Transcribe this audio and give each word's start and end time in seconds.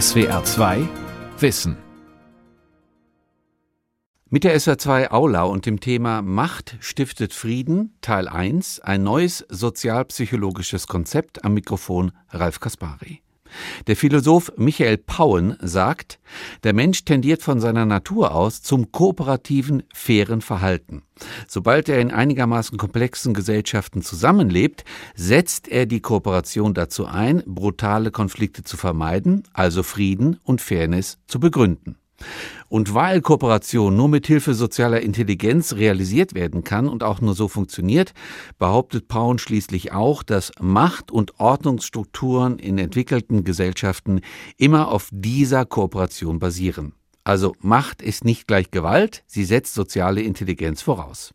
SWR 0.00 0.42
2 0.42 0.88
Wissen. 1.38 1.76
Mit 4.30 4.44
der 4.44 4.58
SWR 4.58 4.78
2 4.78 5.10
Aula 5.10 5.42
und 5.42 5.66
dem 5.66 5.80
Thema 5.80 6.22
Macht 6.22 6.78
stiftet 6.80 7.34
Frieden, 7.34 7.98
Teil 8.00 8.26
1, 8.26 8.80
ein 8.80 9.02
neues 9.02 9.44
sozialpsychologisches 9.50 10.86
Konzept 10.86 11.44
am 11.44 11.52
Mikrofon 11.52 12.12
Ralf 12.30 12.58
Kaspari. 12.58 13.20
Der 13.86 13.96
Philosoph 13.96 14.52
Michael 14.56 14.98
Pauen 14.98 15.56
sagt, 15.60 16.18
der 16.64 16.72
Mensch 16.72 17.04
tendiert 17.04 17.42
von 17.42 17.60
seiner 17.60 17.86
Natur 17.86 18.34
aus 18.34 18.62
zum 18.62 18.92
kooperativen, 18.92 19.82
fairen 19.94 20.40
Verhalten. 20.40 21.02
Sobald 21.48 21.88
er 21.88 22.00
in 22.00 22.10
einigermaßen 22.10 22.78
komplexen 22.78 23.34
Gesellschaften 23.34 24.02
zusammenlebt, 24.02 24.84
setzt 25.14 25.68
er 25.68 25.86
die 25.86 26.00
Kooperation 26.00 26.74
dazu 26.74 27.06
ein, 27.06 27.42
brutale 27.46 28.10
Konflikte 28.10 28.64
zu 28.64 28.76
vermeiden, 28.76 29.44
also 29.52 29.82
Frieden 29.82 30.38
und 30.44 30.60
Fairness 30.60 31.18
zu 31.26 31.40
begründen. 31.40 31.96
Und 32.68 32.94
weil 32.94 33.20
Kooperation 33.20 33.96
nur 33.96 34.08
mit 34.08 34.26
Hilfe 34.26 34.54
sozialer 34.54 35.00
Intelligenz 35.00 35.74
realisiert 35.74 36.34
werden 36.34 36.64
kann 36.64 36.88
und 36.88 37.02
auch 37.02 37.20
nur 37.20 37.34
so 37.34 37.48
funktioniert, 37.48 38.14
behauptet 38.58 39.08
Paun 39.08 39.38
schließlich 39.38 39.92
auch, 39.92 40.22
dass 40.22 40.52
Macht- 40.60 41.10
und 41.10 41.38
Ordnungsstrukturen 41.38 42.58
in 42.58 42.78
entwickelten 42.78 43.44
Gesellschaften 43.44 44.20
immer 44.56 44.88
auf 44.88 45.08
dieser 45.12 45.66
Kooperation 45.66 46.38
basieren. 46.38 46.94
Also 47.24 47.54
Macht 47.60 48.02
ist 48.02 48.24
nicht 48.24 48.48
gleich 48.48 48.70
Gewalt, 48.70 49.22
sie 49.26 49.44
setzt 49.44 49.74
soziale 49.74 50.22
Intelligenz 50.22 50.82
voraus. 50.82 51.32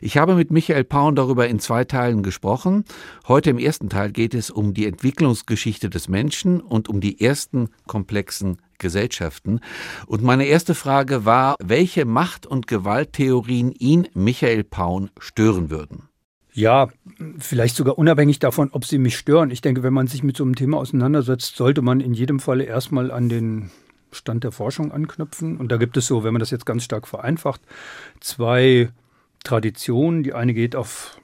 Ich 0.00 0.16
habe 0.16 0.34
mit 0.34 0.50
Michael 0.50 0.84
Paun 0.84 1.16
darüber 1.16 1.48
in 1.48 1.58
zwei 1.58 1.84
Teilen 1.84 2.22
gesprochen. 2.22 2.84
Heute 3.26 3.50
im 3.50 3.58
ersten 3.58 3.88
Teil 3.88 4.12
geht 4.12 4.34
es 4.34 4.50
um 4.50 4.74
die 4.74 4.86
Entwicklungsgeschichte 4.86 5.90
des 5.90 6.08
Menschen 6.08 6.60
und 6.60 6.88
um 6.88 7.00
die 7.00 7.20
ersten 7.20 7.70
komplexen 7.86 8.58
Gesellschaften. 8.78 9.60
Und 10.06 10.22
meine 10.22 10.46
erste 10.46 10.74
Frage 10.74 11.24
war, 11.24 11.56
welche 11.62 12.04
Macht- 12.04 12.46
und 12.46 12.66
Gewalttheorien 12.66 13.72
ihn, 13.72 14.08
Michael 14.14 14.64
Paun, 14.64 15.10
stören 15.18 15.70
würden. 15.70 16.08
Ja, 16.52 16.88
vielleicht 17.38 17.76
sogar 17.76 17.98
unabhängig 17.98 18.38
davon, 18.38 18.70
ob 18.72 18.86
sie 18.86 18.96
mich 18.96 19.18
stören. 19.18 19.50
Ich 19.50 19.60
denke, 19.60 19.82
wenn 19.82 19.92
man 19.92 20.06
sich 20.06 20.22
mit 20.22 20.38
so 20.38 20.44
einem 20.44 20.54
Thema 20.54 20.78
auseinandersetzt, 20.78 21.56
sollte 21.56 21.82
man 21.82 22.00
in 22.00 22.14
jedem 22.14 22.40
Falle 22.40 22.64
erstmal 22.64 23.10
an 23.10 23.28
den 23.28 23.70
Stand 24.10 24.42
der 24.42 24.52
Forschung 24.52 24.90
anknüpfen. 24.90 25.58
Und 25.58 25.70
da 25.70 25.76
gibt 25.76 25.98
es 25.98 26.06
so, 26.06 26.24
wenn 26.24 26.32
man 26.32 26.40
das 26.40 26.50
jetzt 26.50 26.64
ganz 26.64 26.84
stark 26.84 27.06
vereinfacht, 27.06 27.60
zwei 28.20 28.88
Traditionen. 29.44 30.22
Die 30.22 30.32
eine 30.32 30.54
geht 30.54 30.76
auf 30.76 31.20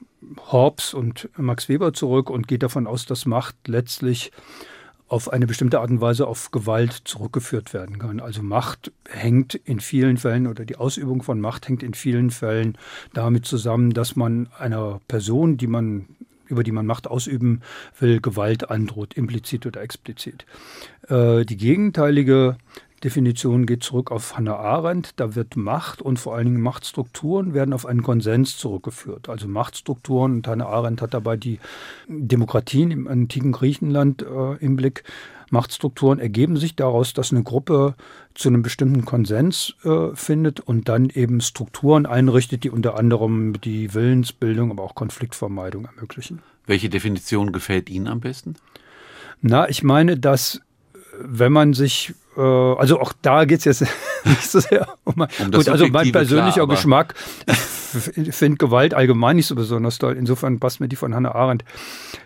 Hobbes 0.50 0.94
und 0.94 1.28
Max 1.36 1.68
Weber 1.68 1.92
zurück 1.92 2.30
und 2.30 2.46
geht 2.46 2.62
davon 2.62 2.86
aus, 2.86 3.06
dass 3.06 3.26
Macht 3.26 3.56
letztlich 3.66 4.32
auf 5.12 5.30
eine 5.30 5.46
bestimmte 5.46 5.80
Art 5.80 5.90
und 5.90 6.00
Weise 6.00 6.26
auf 6.26 6.52
Gewalt 6.52 7.02
zurückgeführt 7.04 7.74
werden 7.74 7.98
kann. 7.98 8.18
Also 8.18 8.42
Macht 8.42 8.92
hängt 9.06 9.54
in 9.54 9.78
vielen 9.78 10.16
Fällen 10.16 10.46
oder 10.46 10.64
die 10.64 10.76
Ausübung 10.76 11.22
von 11.22 11.38
Macht 11.38 11.68
hängt 11.68 11.82
in 11.82 11.92
vielen 11.92 12.30
Fällen 12.30 12.78
damit 13.12 13.44
zusammen, 13.44 13.90
dass 13.90 14.16
man 14.16 14.48
einer 14.58 15.02
Person, 15.08 15.58
die 15.58 15.66
man 15.66 16.06
über 16.46 16.64
die 16.64 16.72
man 16.72 16.86
Macht 16.86 17.08
ausüben 17.08 17.60
will, 17.98 18.20
Gewalt 18.20 18.70
androht, 18.70 19.12
implizit 19.12 19.66
oder 19.66 19.82
explizit. 19.82 20.46
Äh, 21.08 21.44
die 21.44 21.58
gegenteilige 21.58 22.56
Definition 23.04 23.66
geht 23.66 23.82
zurück 23.82 24.10
auf 24.10 24.36
Hannah 24.36 24.56
Arendt. 24.56 25.14
Da 25.16 25.34
wird 25.34 25.56
Macht 25.56 26.00
und 26.00 26.18
vor 26.18 26.34
allen 26.34 26.46
Dingen 26.46 26.60
Machtstrukturen 26.60 27.52
werden 27.52 27.72
auf 27.72 27.86
einen 27.86 28.02
Konsens 28.02 28.56
zurückgeführt. 28.56 29.28
Also 29.28 29.48
Machtstrukturen 29.48 30.32
und 30.32 30.46
Hannah 30.46 30.66
Arendt 30.66 31.02
hat 31.02 31.14
dabei 31.14 31.36
die 31.36 31.58
Demokratien 32.08 32.90
im 32.90 33.08
antiken 33.08 33.52
Griechenland 33.52 34.22
äh, 34.22 34.56
im 34.64 34.76
Blick. 34.76 35.04
Machtstrukturen 35.50 36.18
ergeben 36.18 36.56
sich 36.56 36.76
daraus, 36.76 37.12
dass 37.12 37.30
eine 37.30 37.42
Gruppe 37.42 37.94
zu 38.34 38.48
einem 38.48 38.62
bestimmten 38.62 39.04
Konsens 39.04 39.74
äh, 39.84 40.14
findet 40.14 40.60
und 40.60 40.88
dann 40.88 41.10
eben 41.10 41.40
Strukturen 41.42 42.06
einrichtet, 42.06 42.64
die 42.64 42.70
unter 42.70 42.96
anderem 42.96 43.60
die 43.60 43.92
Willensbildung, 43.92 44.70
aber 44.70 44.82
auch 44.82 44.94
Konfliktvermeidung 44.94 45.84
ermöglichen. 45.84 46.40
Welche 46.66 46.88
Definition 46.88 47.52
gefällt 47.52 47.90
Ihnen 47.90 48.06
am 48.06 48.20
besten? 48.20 48.56
Na, 49.42 49.68
ich 49.68 49.82
meine, 49.82 50.16
dass 50.16 50.62
wenn 51.20 51.52
man 51.52 51.74
sich 51.74 52.14
äh, 52.31 52.31
also 52.40 52.98
auch 53.00 53.12
da 53.20 53.44
geht 53.44 53.58
es 53.58 53.64
jetzt 53.64 53.80
nicht 54.24 54.42
so 54.42 54.60
sehr 54.60 54.88
um, 55.04 55.14
mein, 55.16 55.28
um 55.38 55.50
gut, 55.50 55.68
also 55.68 55.86
mein 55.88 56.12
persönlicher 56.12 56.64
klar, 56.64 56.68
Geschmack. 56.68 57.14
Ich 58.16 58.34
finde 58.34 58.56
Gewalt 58.56 58.94
allgemein 58.94 59.36
nicht 59.36 59.46
so 59.46 59.54
besonders 59.54 59.98
toll. 59.98 60.16
Insofern 60.16 60.58
passt 60.58 60.80
mir 60.80 60.88
die 60.88 60.96
von 60.96 61.14
Hannah 61.14 61.34
Arendt 61.34 61.64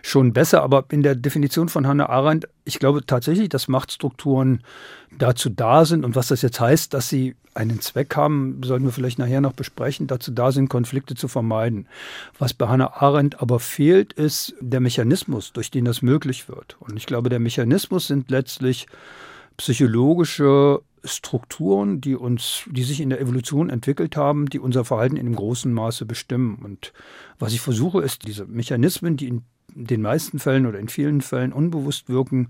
schon 0.01 0.31
besser. 0.31 0.63
Aber 0.63 0.85
in 0.91 1.03
der 1.03 1.13
Definition 1.15 1.67
von 1.67 1.85
Hannah 1.85 2.07
Arendt, 2.07 2.47
ich 2.63 2.79
glaube 2.79 3.05
tatsächlich, 3.05 3.49
dass 3.49 3.67
Machtstrukturen 3.67 4.63
dazu 5.17 5.49
da 5.49 5.83
sind 5.83 6.05
und 6.05 6.15
was 6.15 6.29
das 6.29 6.41
jetzt 6.41 6.59
heißt, 6.59 6.93
dass 6.93 7.09
sie 7.09 7.35
einen 7.53 7.81
Zweck 7.81 8.15
haben, 8.15 8.61
sollten 8.63 8.85
wir 8.85 8.91
vielleicht 8.91 9.19
nachher 9.19 9.41
noch 9.41 9.53
besprechen, 9.53 10.07
dazu 10.07 10.31
da 10.31 10.51
sind, 10.51 10.69
Konflikte 10.69 11.15
zu 11.15 11.27
vermeiden. 11.27 11.87
Was 12.37 12.53
bei 12.53 12.67
Hannah 12.67 12.93
Arendt 13.01 13.41
aber 13.41 13.59
fehlt, 13.59 14.13
ist 14.13 14.53
der 14.61 14.79
Mechanismus, 14.79 15.51
durch 15.53 15.71
den 15.71 15.83
das 15.83 16.01
möglich 16.01 16.47
wird. 16.47 16.77
Und 16.79 16.95
ich 16.95 17.07
glaube, 17.07 17.29
der 17.29 17.39
Mechanismus 17.39 18.07
sind 18.07 18.29
letztlich 18.29 18.87
psychologische 19.57 20.81
Strukturen, 21.03 22.01
die 22.01 22.15
uns, 22.15 22.63
die 22.67 22.83
sich 22.83 23.01
in 23.01 23.09
der 23.09 23.21
Evolution 23.21 23.69
entwickelt 23.69 24.15
haben, 24.15 24.47
die 24.47 24.59
unser 24.59 24.85
Verhalten 24.85 25.15
in 25.15 25.25
einem 25.25 25.35
großen 25.35 25.71
Maße 25.73 26.05
bestimmen. 26.05 26.59
Und 26.63 26.93
was 27.39 27.53
ich 27.53 27.61
versuche, 27.61 28.01
ist 28.01 28.27
diese 28.27 28.45
Mechanismen, 28.45 29.17
die 29.17 29.27
in 29.27 29.43
den 29.73 30.01
meisten 30.01 30.39
Fällen 30.39 30.65
oder 30.65 30.79
in 30.79 30.89
vielen 30.89 31.21
Fällen 31.21 31.53
unbewusst 31.53 32.09
wirken, 32.09 32.49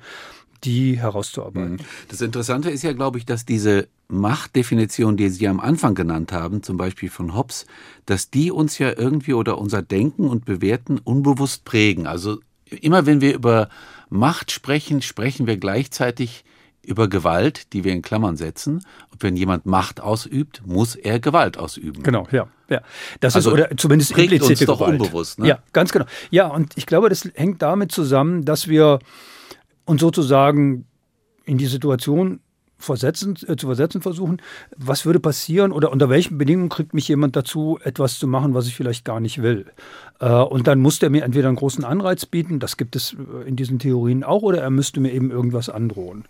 die 0.63 0.97
herauszuarbeiten. 0.97 1.73
Mhm. 1.73 2.07
Das 2.09 2.21
Interessante 2.21 2.69
ist 2.69 2.83
ja, 2.83 2.93
glaube 2.93 3.17
ich, 3.17 3.25
dass 3.25 3.45
diese 3.45 3.87
Machtdefinition, 4.07 5.17
die 5.17 5.29
Sie 5.29 5.47
am 5.47 5.59
Anfang 5.59 5.93
genannt 5.93 6.31
haben, 6.31 6.63
zum 6.63 6.77
Beispiel 6.77 7.09
von 7.09 7.35
Hobbes, 7.35 7.67
dass 8.05 8.31
die 8.31 8.51
uns 8.51 8.79
ja 8.79 8.97
irgendwie 8.97 9.33
oder 9.33 9.57
unser 9.57 9.81
Denken 9.81 10.27
und 10.27 10.45
Bewerten 10.45 10.97
unbewusst 10.97 11.65
prägen. 11.65 12.07
Also 12.07 12.39
immer 12.69 13.05
wenn 13.05 13.21
wir 13.21 13.35
über 13.35 13.69
Macht 14.09 14.51
sprechen, 14.51 15.01
sprechen 15.01 15.45
wir 15.45 15.57
gleichzeitig 15.57 16.43
über 16.87 17.07
Gewalt, 17.07 17.73
die 17.73 17.83
wir 17.83 17.91
in 17.91 18.01
Klammern 18.01 18.37
setzen. 18.37 18.83
Und 19.11 19.21
wenn 19.21 19.35
jemand 19.35 19.65
Macht 19.65 20.01
ausübt, 20.01 20.61
muss 20.65 20.95
er 20.95 21.19
Gewalt 21.19 21.57
ausüben. 21.57 22.01
Genau, 22.01 22.27
ja. 22.31 22.47
ja. 22.69 22.81
Das 23.19 23.35
also 23.35 23.49
ist 23.49 23.53
oder 23.53 23.77
zumindest 23.77 24.13
prägt 24.13 24.31
implizite 24.31 24.71
uns 24.71 24.79
doch 24.79 24.87
unbewusst. 24.87 25.39
Ne? 25.39 25.47
Ja, 25.49 25.59
ganz 25.73 25.91
genau. 25.91 26.05
Ja, 26.31 26.47
und 26.47 26.77
ich 26.77 26.85
glaube, 26.85 27.09
das 27.09 27.29
hängt 27.35 27.61
damit 27.61 27.91
zusammen, 27.91 28.45
dass 28.45 28.67
wir 28.67 28.99
uns 29.85 30.01
sozusagen 30.01 30.85
in 31.45 31.57
die 31.57 31.65
Situation 31.65 32.39
versetzen, 32.77 33.35
äh, 33.47 33.55
zu 33.55 33.67
versetzen 33.67 34.01
versuchen, 34.01 34.41
was 34.75 35.05
würde 35.05 35.19
passieren 35.19 35.71
oder 35.71 35.91
unter 35.91 36.09
welchen 36.09 36.37
Bedingungen 36.37 36.69
kriegt 36.69 36.93
mich 36.93 37.07
jemand 37.07 37.35
dazu, 37.35 37.79
etwas 37.83 38.19
zu 38.19 38.27
machen, 38.27 38.53
was 38.53 38.67
ich 38.67 38.75
vielleicht 38.75 39.03
gar 39.03 39.19
nicht 39.19 39.41
will. 39.41 39.65
Äh, 40.19 40.31
und 40.31 40.67
dann 40.67 40.79
muss 40.79 40.99
der 40.99 41.09
mir 41.09 41.23
entweder 41.23 41.47
einen 41.47 41.57
großen 41.57 41.83
Anreiz 41.83 42.25
bieten, 42.25 42.59
das 42.59 42.77
gibt 42.77 42.95
es 42.95 43.13
äh, 43.13 43.47
in 43.47 43.55
diesen 43.55 43.79
Theorien 43.79 44.23
auch, 44.23 44.43
oder 44.43 44.61
er 44.61 44.69
müsste 44.69 44.99
mir 44.99 45.11
eben 45.11 45.31
irgendwas 45.31 45.69
androhen. 45.69 46.25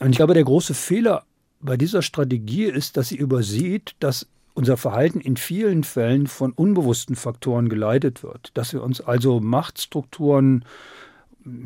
Und 0.00 0.10
ich 0.10 0.16
glaube, 0.16 0.34
der 0.34 0.44
große 0.44 0.74
Fehler 0.74 1.24
bei 1.60 1.76
dieser 1.76 2.02
Strategie 2.02 2.64
ist, 2.64 2.96
dass 2.96 3.08
sie 3.08 3.16
übersieht, 3.16 3.94
dass 4.00 4.26
unser 4.54 4.76
Verhalten 4.76 5.20
in 5.20 5.36
vielen 5.36 5.84
Fällen 5.84 6.26
von 6.26 6.52
unbewussten 6.52 7.16
Faktoren 7.16 7.68
geleitet 7.68 8.22
wird. 8.22 8.50
Dass 8.54 8.72
wir 8.72 8.82
uns 8.82 9.00
also 9.00 9.40
Machtstrukturen, 9.40 10.64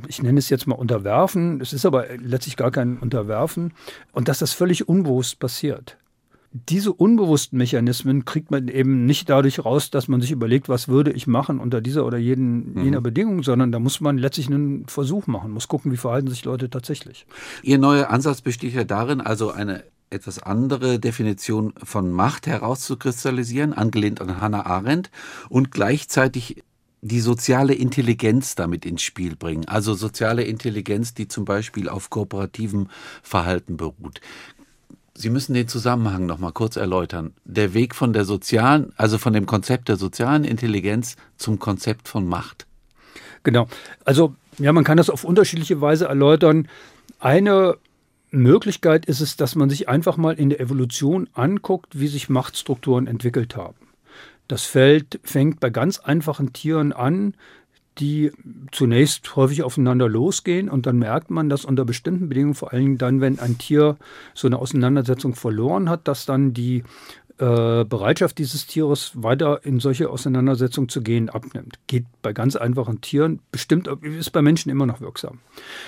ich 0.09 0.23
nenne 0.23 0.39
es 0.39 0.51
jetzt 0.51 0.67
mal 0.67 0.75
unterwerfen, 0.75 1.61
es 1.61 1.73
ist 1.73 1.87
aber 1.87 2.07
letztlich 2.17 2.57
gar 2.57 2.71
kein 2.71 2.99
Unterwerfen, 2.99 3.73
und 4.13 4.29
dass 4.29 4.41
das 4.41 4.53
völlig 4.53 4.89
unbewusst 4.89 5.39
passiert 5.39 5.97
diese 6.55 6.93
unbewussten 6.93 7.59
Mechanismen 7.59 8.25
kriegt 8.25 8.53
man 8.53 8.69
eben 8.69 9.07
nicht 9.07 9.29
dadurch 9.29 9.65
raus, 9.65 9.91
dass 9.91 10.07
man 10.07 10.21
sich 10.21 10.31
überlegt, 10.31 10.69
was 10.69 10.87
würde 10.87 11.11
ich 11.11 11.27
machen 11.27 11.59
unter 11.59 11.81
dieser 11.81 12.07
oder 12.07 12.17
jeden, 12.17 12.75
mhm. 12.75 12.85
jener 12.85 13.01
Bedingung, 13.01 13.43
sondern 13.43 13.73
da 13.73 13.81
muss 13.81 14.01
man 14.01 14.19
letztlich 14.19 14.47
einen 14.47 14.87
Versuch 14.87 15.27
machen, 15.27 15.51
muss 15.51 15.67
gucken, 15.67 15.91
wie 15.91 15.97
verhalten 15.97 16.29
sich 16.29 16.45
Leute 16.45 16.71
tatsächlich. 16.71 17.27
Ihr 17.65 17.79
neuer 17.79 18.11
Ansatz 18.11 18.41
besteht 18.41 18.73
ja 18.73 18.85
darin, 18.85 19.21
also 19.21 19.51
eine 19.51 19.83
etwas 20.11 20.41
andere 20.41 21.01
Definition 21.01 21.75
von 21.83 22.13
Macht 22.13 22.47
herauszukristallisieren, 22.47 23.73
angelehnt 23.73 24.21
an 24.21 24.41
Hannah 24.41 24.65
Arendt 24.65 25.11
und 25.49 25.73
gleichzeitig 25.73 26.63
die 27.05 27.21
soziale 27.21 27.75
Intelligenz 27.75 28.55
damit 28.55 28.87
ins 28.87 29.03
Spiel 29.03 29.37
bringen. 29.37 29.67
Also 29.69 29.93
soziale 29.93 30.45
Intelligenz, 30.45 31.13
die 31.13 31.29
zum 31.29 31.45
Beispiel 31.45 31.91
auf 31.91 32.09
kooperativem 32.09 32.89
Verhalten 33.23 33.77
beruht. 33.77 34.23
Sie 35.17 35.31
müssen 35.31 35.55
den 35.55 35.69
Zusammenhang 35.69 36.27
noch 36.27 36.39
mal 36.39 36.51
kurz 36.51 36.77
erläutern. 36.77 37.35
Der 37.45 37.73
Weg 37.73 37.95
von 37.95 38.13
der 38.13 38.25
sozialen, 38.25 38.93
also 38.97 39.17
von 39.17 39.33
dem 39.33 39.47
Konzept 39.47 39.89
der 39.89 39.97
sozialen 39.97 40.45
Intelligenz 40.45 41.17
zum 41.37 41.59
Konzept 41.61 42.09
von 42.09 42.27
Macht. 42.27 42.67
Genau. 43.45 43.69
Also, 44.05 44.35
ja, 44.59 44.73
man 44.73 44.83
kann 44.83 44.97
das 44.97 45.11
auf 45.11 45.23
unterschiedliche 45.23 45.81
Weise 45.81 46.07
erläutern. 46.07 46.69
Eine 47.21 47.77
Möglichkeit 48.31 49.07
ist 49.07 49.21
es, 49.21 49.37
dass 49.37 49.55
man 49.55 49.71
sich 49.71 49.89
einfach 49.89 50.17
mal 50.17 50.35
in 50.35 50.51
der 50.51 50.61
Evolution 50.61 51.29
anguckt, 51.33 51.99
wie 51.99 52.09
sich 52.09 52.29
Machtstrukturen 52.29 53.07
entwickelt 53.07 53.55
haben. 53.55 53.77
Das 54.49 54.65
Feld 54.65 55.21
fängt 55.23 55.61
bei 55.61 55.71
ganz 55.71 56.01
einfachen 56.01 56.53
Tieren 56.53 56.93
an, 56.93 57.35
die 57.99 58.33
zunächst 58.73 59.37
häufig 59.37 59.63
aufeinander 59.63 60.09
losgehen 60.09 60.69
und 60.69 60.87
dann 60.87 60.99
merkt 60.99 61.31
man, 61.31 61.49
dass 61.49 61.65
unter 61.65 61.85
bestimmten 61.85 62.29
Bedingungen, 62.29 62.55
vor 62.55 62.73
allem 62.73 62.99
dann, 62.99 63.21
wenn 63.21 63.39
ein 63.39 63.59
Tier 63.59 63.97
so 64.35 64.49
eine 64.49 64.59
Auseinandersetzung 64.59 65.35
verloren 65.35 65.89
hat, 65.89 66.09
dass 66.09 66.27
dann 66.27 66.53
die 66.55 66.83
äh, 67.39 67.85
Bereitschaft 67.85 68.39
dieses 68.39 68.67
Tieres 68.67 69.11
weiter 69.15 69.61
in 69.65 69.81
solche 69.81 70.09
Auseinandersetzungen 70.09 70.89
zu 70.89 71.03
gehen 71.03 71.29
abnimmt. 71.29 71.81
Geht 71.89 72.05
bei 72.23 72.33
ganz 72.33 72.55
einfachen 72.55 73.01
Tieren, 73.01 73.41
bestimmt 73.51 73.89
ist 74.03 74.31
bei 74.31 74.41
Menschen 74.41 74.71
immer 74.71 74.87
noch 74.87 75.01
wirksam. 75.01 75.41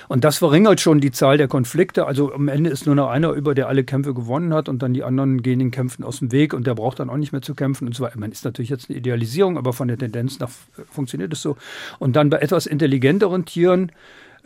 Und 0.08 0.25
das 0.25 0.38
verringert 0.38 0.81
schon 0.81 1.00
die 1.00 1.12
Zahl 1.12 1.38
der 1.38 1.46
Konflikte. 1.46 2.06
Also 2.06 2.32
am 2.32 2.48
Ende 2.48 2.70
ist 2.70 2.87
nur 2.87 2.96
noch 2.96 3.10
einer 3.10 3.31
über, 3.31 3.54
der 3.54 3.69
alle 3.69 3.84
Kämpfe 3.84 4.12
gewonnen 4.12 4.52
hat 4.52 4.69
und 4.69 4.82
dann 4.82 4.93
die 4.93 5.04
anderen 5.04 5.40
gehen 5.40 5.60
den 5.60 5.70
Kämpfen 5.70 6.02
aus 6.02 6.19
dem 6.19 6.32
Weg 6.32 6.52
und 6.52 6.66
der 6.66 6.75
braucht 6.75 6.98
dann 6.98 7.10
auch 7.10 7.16
nicht 7.16 7.31
mehr 7.31 7.43
zu 7.43 7.54
kämpfen 7.54 7.87
und 7.87 8.00
weiter. 8.00 8.19
Man 8.19 8.32
ist 8.32 8.44
natürlich 8.44 8.70
jetzt 8.70 8.90
eine 8.90 8.98
Idealisierung, 8.98 9.56
aber 9.56 9.72
von 9.72 9.87
der 9.87 9.98
Tendenz 9.98 10.40
nach 10.40 10.50
funktioniert 10.90 11.32
es 11.32 11.43
so. 11.43 11.56
Und 12.00 12.16
dann 12.16 12.28
bei 12.28 12.38
etwas 12.38 12.66
intelligenteren 12.66 13.44
Tieren 13.44 13.93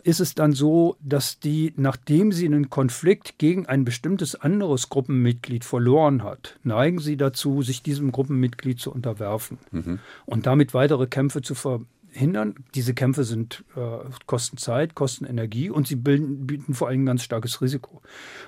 ist 0.03 0.19
es 0.19 0.35
dann 0.35 0.53
so, 0.53 0.97
dass 1.01 1.39
die, 1.39 1.73
nachdem 1.77 2.31
sie 2.31 2.45
einen 2.45 2.69
Konflikt 2.69 3.37
gegen 3.37 3.65
ein 3.65 3.85
bestimmtes 3.85 4.35
anderes 4.35 4.89
Gruppenmitglied 4.89 5.65
verloren 5.65 6.23
hat, 6.23 6.59
neigen 6.63 6.99
sie 6.99 7.17
dazu, 7.17 7.61
sich 7.61 7.83
diesem 7.83 8.11
Gruppenmitglied 8.11 8.79
zu 8.79 8.91
unterwerfen 8.91 9.57
mhm. 9.71 9.99
und 10.25 10.45
damit 10.45 10.73
weitere 10.73 11.07
Kämpfe 11.07 11.41
zu 11.41 11.55
verhindern. 11.55 12.55
Diese 12.75 12.93
Kämpfe 12.93 13.23
sind, 13.23 13.63
äh, 13.75 14.09
kosten 14.25 14.57
Zeit, 14.57 14.95
kosten 14.95 15.25
Energie 15.25 15.69
und 15.69 15.87
sie 15.87 15.95
bilden, 15.95 16.47
bieten 16.47 16.73
vor 16.73 16.87
allem 16.87 17.03
ein 17.03 17.07
ganz 17.07 17.23
starkes 17.23 17.61
Risiko. 17.61 18.01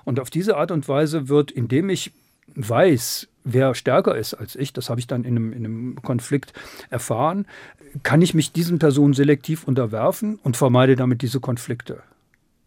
Und 0.03 0.19
auf 0.19 0.29
diese 0.29 0.57
Art 0.57 0.71
und 0.71 0.88
Weise 0.88 1.29
wird, 1.29 1.51
indem 1.51 1.89
ich 1.89 2.11
weiß, 2.55 3.27
wer 3.44 3.75
stärker 3.75 4.15
ist 4.15 4.33
als 4.33 4.55
ich, 4.55 4.73
das 4.73 4.89
habe 4.89 5.00
ich 5.00 5.07
dann 5.07 5.23
in 5.23 5.35
einem, 5.35 5.53
in 5.53 5.65
einem 5.65 5.95
Konflikt 6.01 6.53
erfahren, 6.89 7.45
kann 8.01 8.21
ich 8.21 8.33
mich 8.33 8.51
diesen 8.51 8.79
Personen 8.79 9.13
selektiv 9.13 9.67
unterwerfen 9.67 10.39
und 10.44 10.57
vermeide 10.57 10.95
damit 10.95 11.21
diese 11.21 11.39
Konflikte. 11.39 12.01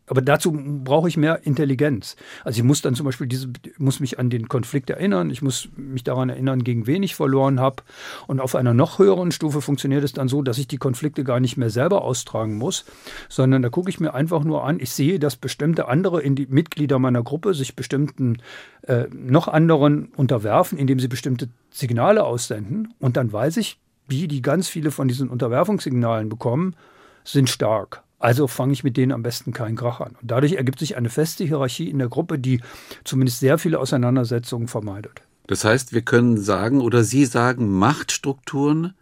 Aber 0.07 0.23
dazu 0.23 0.53
brauche 0.53 1.09
ich 1.09 1.17
mehr 1.17 1.45
Intelligenz. 1.45 2.17
Also 2.45 2.59
ich 2.59 2.65
muss 2.65 2.83
dann 2.83 2.95
zum 2.95 3.07
Beispiel 3.07 3.27
diese, 3.27 3.49
muss 3.79 4.01
mich 4.01 4.19
an 4.19 4.31
den 4.31 4.49
Konflikt 4.49 4.91
erinnern, 4.91 5.31
ich 5.31 5.43
muss 5.43 5.69
mich 5.77 6.05
daran 6.05 6.29
erinnern, 6.29 6.63
gegen 6.63 6.87
wen 6.87 7.03
ich 7.03 7.15
verloren 7.15 7.59
habe. 7.61 7.83
Und 8.27 8.41
auf 8.41 8.55
einer 8.55 8.75
noch 8.75 8.99
höheren 8.99 9.33
Stufe 9.33 9.61
funktioniert 9.61 10.05
es 10.05 10.13
dann 10.13 10.29
so, 10.29 10.43
dass 10.43 10.59
ich 10.59 10.69
die 10.69 10.79
Konflikte 10.79 11.25
gar 11.25 11.41
nicht 11.41 11.57
mehr 11.57 11.71
selber 11.71 12.03
austragen 12.03 12.57
muss, 12.57 12.85
sondern 13.29 13.63
da 13.63 13.69
gucke 13.69 13.91
ich 13.91 14.01
mir 14.01 14.15
einfach 14.15 14.45
nur 14.45 14.65
an, 14.65 14.79
ich 14.81 14.91
sehe, 14.91 15.19
dass 15.19 15.37
bestimmte 15.37 15.89
andere 15.89 16.23
Mitglieder 16.29 16.99
meiner 16.99 17.23
Gruppe 17.23 17.55
sich 17.55 17.75
bestimmten 17.75 18.39
äh, 18.83 19.07
noch 19.13 19.49
anderen 19.49 20.07
unterwerfen, 20.17 20.79
indem 20.79 21.01
sie 21.01 21.09
bestimmte 21.09 21.49
Signale 21.71 22.25
aussenden. 22.25 22.95
Und 23.01 23.17
dann 23.17 23.33
weiß 23.33 23.57
ich, 23.57 23.79
die, 24.11 24.29
die 24.29 24.43
ganz 24.43 24.69
viele 24.69 24.93
von 24.93 25.09
diesen 25.09 25.29
Unterwerfungssignalen 25.29 26.29
bekommen, 26.29 26.77
sind 27.25 27.51
stark. 27.51 28.05
Also 28.19 28.47
fange 28.47 28.73
ich 28.73 28.83
mit 28.83 28.97
denen 28.97 29.13
am 29.13 29.23
besten 29.23 29.53
keinen 29.53 29.77
Krach 29.77 30.01
an. 30.01 30.17
Und 30.21 30.31
dadurch 30.31 30.55
ergibt 30.55 30.79
sich 30.79 30.97
eine 30.97 31.11
feste 31.11 31.45
Hierarchie 31.45 31.91
in 31.91 31.99
der 31.99 32.09
Gruppe, 32.09 32.39
die 32.39 32.61
zumindest 33.05 33.41
sehr 33.41 33.59
viele 33.59 33.79
Auseinandersetzungen 33.79 34.69
vermeidet. 34.69 35.23
Das 35.47 35.65
heißt, 35.65 35.93
wir 35.93 36.03
können 36.03 36.39
sagen 36.39 36.81
oder 36.81 37.05
Sie 37.05 37.25
sagen, 37.25 37.79
Machtstrukturen 37.79 38.95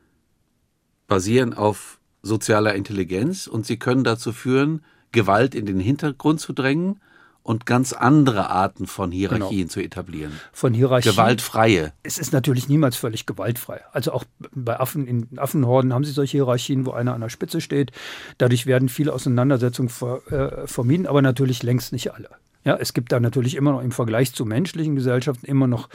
basieren 1.06 1.54
auf 1.54 2.00
sozialer 2.22 2.74
Intelligenz 2.74 3.46
und 3.46 3.66
sie 3.66 3.78
können 3.78 4.04
dazu 4.04 4.32
führen, 4.32 4.82
Gewalt 5.12 5.54
in 5.54 5.66
den 5.66 5.78
Hintergrund 5.78 6.40
zu 6.40 6.52
drängen 6.52 7.00
und 7.44 7.66
ganz 7.66 7.92
andere 7.92 8.48
Arten 8.48 8.86
von 8.86 9.12
Hierarchien 9.12 9.50
genau. 9.50 9.68
zu 9.68 9.80
etablieren. 9.80 10.32
Von 10.52 10.72
Hierarchien. 10.72 11.12
Gewaltfreie. 11.12 11.92
Es 12.02 12.18
ist 12.18 12.32
natürlich 12.32 12.68
niemals 12.68 12.96
völlig 12.96 13.26
gewaltfrei. 13.26 13.82
Also 13.92 14.12
auch 14.12 14.24
bei 14.52 14.80
Affen, 14.80 15.06
in 15.06 15.28
Affenhorden 15.38 15.92
haben 15.92 16.04
sie 16.04 16.12
solche 16.12 16.38
Hierarchien, 16.38 16.86
wo 16.86 16.92
einer 16.92 17.14
an 17.14 17.20
der 17.20 17.28
Spitze 17.28 17.60
steht. 17.60 17.92
Dadurch 18.38 18.64
werden 18.64 18.88
viele 18.88 19.12
Auseinandersetzungen 19.12 19.90
ver, 19.90 20.22
äh, 20.32 20.66
vermieden, 20.66 21.06
aber 21.06 21.20
natürlich 21.20 21.62
längst 21.62 21.92
nicht 21.92 22.14
alle. 22.14 22.30
Ja, 22.64 22.76
es 22.76 22.94
gibt 22.94 23.12
da 23.12 23.20
natürlich 23.20 23.56
immer 23.56 23.72
noch 23.72 23.82
im 23.82 23.92
Vergleich 23.92 24.32
zu 24.32 24.46
menschlichen 24.46 24.96
Gesellschaften 24.96 25.44
immer 25.44 25.66
noch 25.66 25.90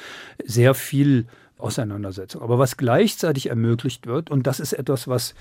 sehr 0.45 0.75
viel 0.75 1.25
Auseinandersetzung. 1.59 2.41
Aber 2.41 2.57
was 2.57 2.77
gleichzeitig 2.77 3.49
ermöglicht 3.49 4.07
wird, 4.07 4.29
und 4.29 4.47
das 4.47 4.59
ist 4.59 4.73
etwas, 4.73 5.07
was 5.07 5.33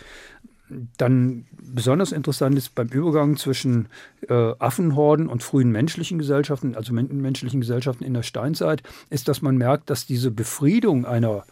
dann 0.96 1.46
besonders 1.52 2.12
interessant 2.12 2.56
ist 2.56 2.74
beim 2.74 2.88
Übergang 2.88 3.36
zwischen 3.36 3.88
äh, 4.28 4.52
Affenhorden 4.58 5.28
und 5.28 5.42
frühen 5.42 5.70
menschlichen 5.70 6.18
Gesellschaften, 6.18 6.74
also 6.74 6.92
menschlichen 6.92 7.60
Gesellschaften 7.60 8.04
in 8.04 8.14
der 8.14 8.22
Steinzeit, 8.22 8.82
ist, 9.10 9.28
dass 9.28 9.42
man 9.42 9.56
merkt, 9.56 9.90
dass 9.90 10.06
diese 10.06 10.30
Befriedung 10.30 11.06
einer 11.06 11.44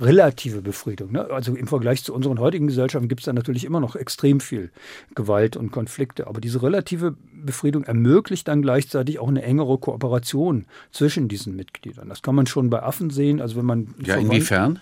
relative 0.00 0.60
Befriedung. 0.60 1.12
Ne? 1.12 1.30
Also 1.30 1.54
im 1.54 1.66
Vergleich 1.66 2.02
zu 2.02 2.14
unseren 2.14 2.40
heutigen 2.40 2.66
Gesellschaften 2.66 3.08
gibt 3.08 3.20
es 3.20 3.26
da 3.26 3.32
natürlich 3.32 3.64
immer 3.64 3.80
noch 3.80 3.96
extrem 3.96 4.40
viel 4.40 4.70
Gewalt 5.14 5.56
und 5.56 5.70
Konflikte. 5.70 6.26
Aber 6.26 6.40
diese 6.40 6.62
relative 6.62 7.14
Befriedung 7.44 7.84
ermöglicht 7.84 8.48
dann 8.48 8.62
gleichzeitig 8.62 9.18
auch 9.18 9.28
eine 9.28 9.42
engere 9.42 9.78
Kooperation 9.78 10.66
zwischen 10.90 11.28
diesen 11.28 11.56
Mitgliedern. 11.56 12.08
Das 12.08 12.22
kann 12.22 12.34
man 12.34 12.46
schon 12.46 12.70
bei 12.70 12.82
Affen 12.82 13.10
sehen. 13.10 13.40
Also 13.40 13.56
wenn 13.56 13.66
man 13.66 13.94
ja, 14.04 14.16
inwiefern? 14.16 14.80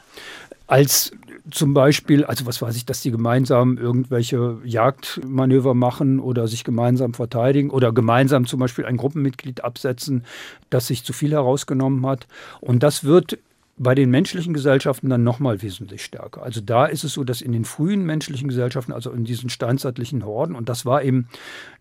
Als 0.67 1.12
zum 1.50 1.75
Beispiel, 1.75 2.25
also 2.25 2.47
was 2.47 2.62
weiß 2.62 2.76
ich, 2.76 2.87
dass 2.87 3.03
die 3.03 3.11
gemeinsam 3.11 3.76
irgendwelche 3.76 4.59
Jagdmanöver 4.64 5.75
machen 5.75 6.20
oder 6.20 6.49
sich 6.49 6.64
gemeinsam 6.64 7.14
verteidigen 7.14 7.70
oder 7.70 7.93
gemeinsam 7.93 8.47
zum 8.47 8.61
Beispiel 8.61 8.87
ein 8.87 8.97
Gruppenmitglied 8.97 9.64
absetzen, 9.64 10.25
das 10.70 10.87
sich 10.87 11.05
zu 11.05 11.12
viel 11.12 11.32
herausgenommen 11.32 12.06
hat. 12.06 12.26
Und 12.61 12.82
das 12.82 13.05
wird 13.05 13.38
bei 13.82 13.94
den 13.94 14.11
menschlichen 14.11 14.55
Gesellschaften 14.55 15.11
dann 15.11 15.25
nochmal 15.25 15.61
wesentlich 15.61 16.05
stärker. 16.05 16.43
Also 16.43 16.61
da 16.61 16.87
ist 16.87 17.02
es 17.02 17.14
so, 17.14 17.25
dass 17.25 17.40
in 17.40 17.52
den 17.52 17.64
frühen 17.64 18.05
menschlichen 18.05 18.49
Gesellschaften, 18.49 18.93
also 18.93 19.11
in 19.11 19.25
diesen 19.25 19.50
steinzeitlichen 19.50 20.25
Horden, 20.25 20.55
und 20.55 20.69
das 20.69 20.87
war 20.87 21.02
eben 21.02 21.26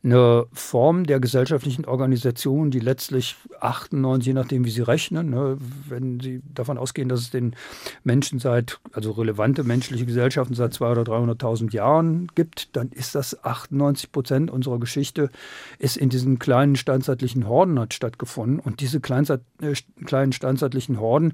eine 0.03 0.45
Form 0.51 1.06
der 1.06 1.19
gesellschaftlichen 1.19 1.86
Organisation, 1.86 2.71
die 2.71 2.80
letztlich 2.80 3.36
98, 3.59 4.27
je 4.27 4.33
nachdem, 4.33 4.65
wie 4.65 4.71
sie 4.71 4.81
rechnen, 4.81 5.30
ne, 5.30 5.57
wenn 5.88 6.19
sie 6.19 6.42
davon 6.53 6.80
ausgehen, 6.80 7.07
dass 7.07 7.19
es 7.19 7.30
den 7.30 7.56
Menschen 8.04 8.39
seit, 8.39 8.80
also 8.94 9.12
relevante 9.12 9.63
menschliche 9.63 10.06
Gesellschaften 10.06 10.56
seit 10.56 10.74
200.000 10.74 11.01
oder 11.01 11.33
300.000 11.33 11.74
Jahren 11.74 12.27
gibt, 12.33 12.75
dann 12.75 12.89
ist 12.89 13.13
das 13.13 13.44
98 13.44 14.12
Prozent 14.12 14.50
unserer 14.50 14.80
Geschichte 14.80 15.30
ist 15.77 15.97
in 15.97 16.09
diesen 16.09 16.39
kleinen 16.39 16.75
steinzeitlichen 16.75 17.47
Horden 17.47 17.80
hat 17.80 17.94
stattgefunden. 17.94 18.59
Und 18.59 18.80
diese 18.80 18.97
äh, 18.97 19.74
kleinen 20.06 20.31
steinzeitlichen 20.31 21.00
Horden 21.00 21.33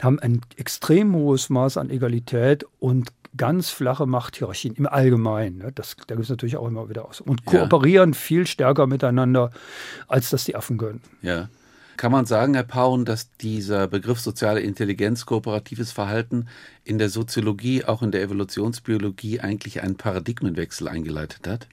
haben 0.00 0.07
ein 0.08 0.40
extrem 0.56 1.14
hohes 1.14 1.50
Maß 1.50 1.76
an 1.76 1.90
Egalität 1.90 2.64
und 2.78 3.10
ganz 3.36 3.70
flache 3.70 4.06
Machthierarchien 4.06 4.74
im 4.74 4.86
Allgemeinen. 4.86 5.58
Ne? 5.58 5.72
Das, 5.74 5.96
da 6.06 6.14
gibt 6.14 6.24
es 6.24 6.30
natürlich 6.30 6.56
auch 6.56 6.66
immer 6.66 6.88
wieder 6.88 7.06
aus. 7.06 7.20
Und 7.20 7.44
kooperieren 7.44 8.12
ja. 8.12 8.18
viel 8.18 8.46
stärker 8.46 8.86
miteinander, 8.86 9.50
als 10.06 10.30
das 10.30 10.44
die 10.44 10.56
Affen 10.56 10.78
können. 10.78 11.02
Ja. 11.22 11.48
Kann 11.96 12.12
man 12.12 12.26
sagen, 12.26 12.54
Herr 12.54 12.62
Paun, 12.62 13.04
dass 13.04 13.36
dieser 13.38 13.88
Begriff 13.88 14.20
soziale 14.20 14.60
Intelligenz, 14.60 15.26
kooperatives 15.26 15.90
Verhalten 15.90 16.46
in 16.84 16.98
der 16.98 17.08
Soziologie, 17.08 17.84
auch 17.84 18.02
in 18.02 18.12
der 18.12 18.22
Evolutionsbiologie 18.22 19.40
eigentlich 19.40 19.82
einen 19.82 19.96
Paradigmenwechsel 19.96 20.86
eingeleitet 20.86 21.48
hat? 21.48 21.66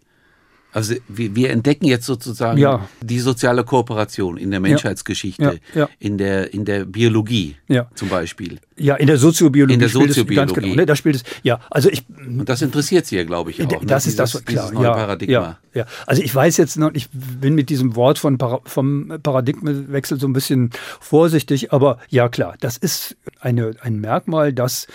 Also 0.75 0.93
wir, 1.07 1.33
wir 1.37 1.51
entdecken 1.51 1.85
jetzt 1.85 2.05
sozusagen 2.05 2.57
ja. 2.57 2.85
die 3.01 3.19
soziale 3.19 3.63
Kooperation 3.63 4.35
in 4.35 4.51
der 4.51 4.59
Menschheitsgeschichte, 4.59 5.61
ja. 5.73 5.79
Ja. 5.79 5.89
in 5.99 6.17
der 6.17 6.53
in 6.53 6.65
der 6.65 6.83
Biologie 6.83 7.55
zum 7.93 8.09
Beispiel. 8.09 8.59
Ja, 8.75 8.95
in 8.95 9.07
der 9.07 9.17
Soziobiologie. 9.17 9.75
In 9.75 9.79
der 9.79 9.87
Soziobiologie. 9.87 10.35
ganz 10.35 10.53
genau, 10.53 10.75
ne, 10.75 10.85
da 10.85 10.97
spielt 10.97 11.15
es. 11.15 11.23
Ja, 11.43 11.61
also 11.71 11.89
ich. 11.89 12.03
Und 12.09 12.49
das 12.49 12.61
interessiert 12.61 13.05
Sie 13.05 13.15
ja, 13.15 13.23
glaube 13.23 13.51
ich, 13.51 13.63
auch. 13.63 13.71
Ne? 13.71 13.87
Das 13.87 14.05
ist 14.05 14.19
das 14.19 14.43
klar. 14.43 14.69
Neue 14.73 14.87
Paradigma. 14.87 15.33
Ja, 15.33 15.57
ja. 15.73 15.85
Also 16.07 16.21
ich 16.21 16.35
weiß 16.35 16.57
jetzt 16.57 16.75
noch, 16.75 16.91
ich 16.93 17.07
bin 17.13 17.55
mit 17.55 17.69
diesem 17.69 17.95
Wort 17.95 18.19
von 18.19 18.37
vom 18.65 19.13
Paradigmenwechsel 19.23 20.19
so 20.19 20.27
ein 20.27 20.33
bisschen 20.33 20.71
vorsichtig, 20.99 21.71
aber 21.71 21.99
ja 22.09 22.27
klar, 22.27 22.55
das 22.59 22.75
ist 22.75 23.15
eine 23.39 23.75
ein 23.79 24.01
Merkmal, 24.01 24.51
das 24.51 24.87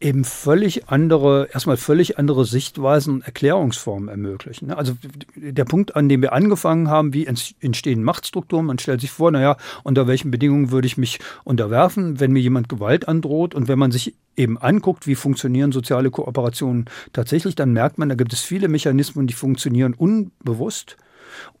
eben 0.00 0.24
völlig 0.24 0.88
andere, 0.88 1.48
erstmal 1.52 1.76
völlig 1.76 2.18
andere 2.18 2.44
Sichtweisen 2.44 3.14
und 3.14 3.22
Erklärungsformen 3.22 4.08
ermöglichen. 4.08 4.68
Ne? 4.68 4.76
Also 4.76 4.94
der 5.34 5.64
Punkt, 5.64 5.96
an 5.96 6.08
dem 6.08 6.20
wir 6.20 6.32
angefangen 6.32 6.88
haben, 6.88 7.14
wie 7.14 7.26
entstehen 7.26 8.02
Machtstrukturen, 8.02 8.66
man 8.66 8.78
stellt 8.78 9.00
sich 9.00 9.10
vor, 9.10 9.30
naja, 9.30 9.56
unter 9.82 10.06
welchen 10.06 10.30
Bedingungen 10.30 10.70
würde 10.70 10.86
ich 10.86 10.98
mich 10.98 11.20
unterwerfen, 11.44 12.20
wenn 12.20 12.32
mir 12.32 12.40
jemand 12.40 12.68
Gewalt 12.68 13.08
androht 13.08 13.54
und 13.54 13.68
wenn 13.68 13.78
man 13.78 13.92
sich 13.92 14.14
eben 14.36 14.58
anguckt, 14.58 15.06
wie 15.06 15.14
funktionieren 15.14 15.72
soziale 15.72 16.10
Kooperationen 16.10 16.86
tatsächlich, 17.12 17.54
dann 17.54 17.72
merkt 17.72 17.98
man, 17.98 18.08
da 18.08 18.14
gibt 18.14 18.32
es 18.32 18.40
viele 18.40 18.68
Mechanismen, 18.68 19.26
die 19.26 19.34
funktionieren 19.34 19.94
unbewusst 19.94 20.96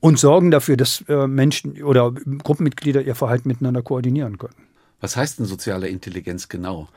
und 0.00 0.18
sorgen 0.18 0.50
dafür, 0.50 0.76
dass 0.76 1.04
äh, 1.08 1.26
Menschen 1.26 1.82
oder 1.82 2.12
Gruppenmitglieder 2.12 3.02
ihr 3.02 3.14
Verhalten 3.14 3.48
miteinander 3.48 3.82
koordinieren 3.82 4.38
können. 4.38 4.54
Was 5.00 5.16
heißt 5.16 5.38
denn 5.38 5.46
soziale 5.46 5.88
Intelligenz 5.88 6.48
genau? 6.48 6.88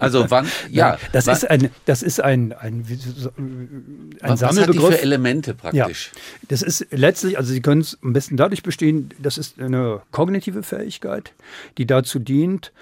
Also 0.00 0.30
wann, 0.30 0.46
ja. 0.70 0.98
Das 1.12 1.26
wann, 1.26 1.34
ist 1.34 1.50
ein, 1.50 1.70
das 1.86 2.02
ist 2.02 2.20
ein, 2.20 2.52
ein, 2.52 2.84
ein 2.86 4.16
was, 4.20 4.40
Sammelbegriff. 4.40 4.82
Was 4.82 4.84
hat 4.84 4.92
die 4.92 4.96
für 4.96 5.02
Elemente 5.02 5.54
praktisch? 5.54 6.10
Ja, 6.12 6.20
das 6.48 6.62
ist 6.62 6.86
letztlich, 6.90 7.38
also 7.38 7.52
Sie 7.52 7.60
können 7.60 7.80
es 7.80 7.98
am 8.02 8.12
besten 8.12 8.36
dadurch 8.36 8.62
bestehen, 8.62 9.10
das 9.18 9.38
ist 9.38 9.60
eine 9.60 10.02
kognitive 10.10 10.62
Fähigkeit, 10.62 11.32
die 11.78 11.86
dazu 11.86 12.18
dient, 12.18 12.72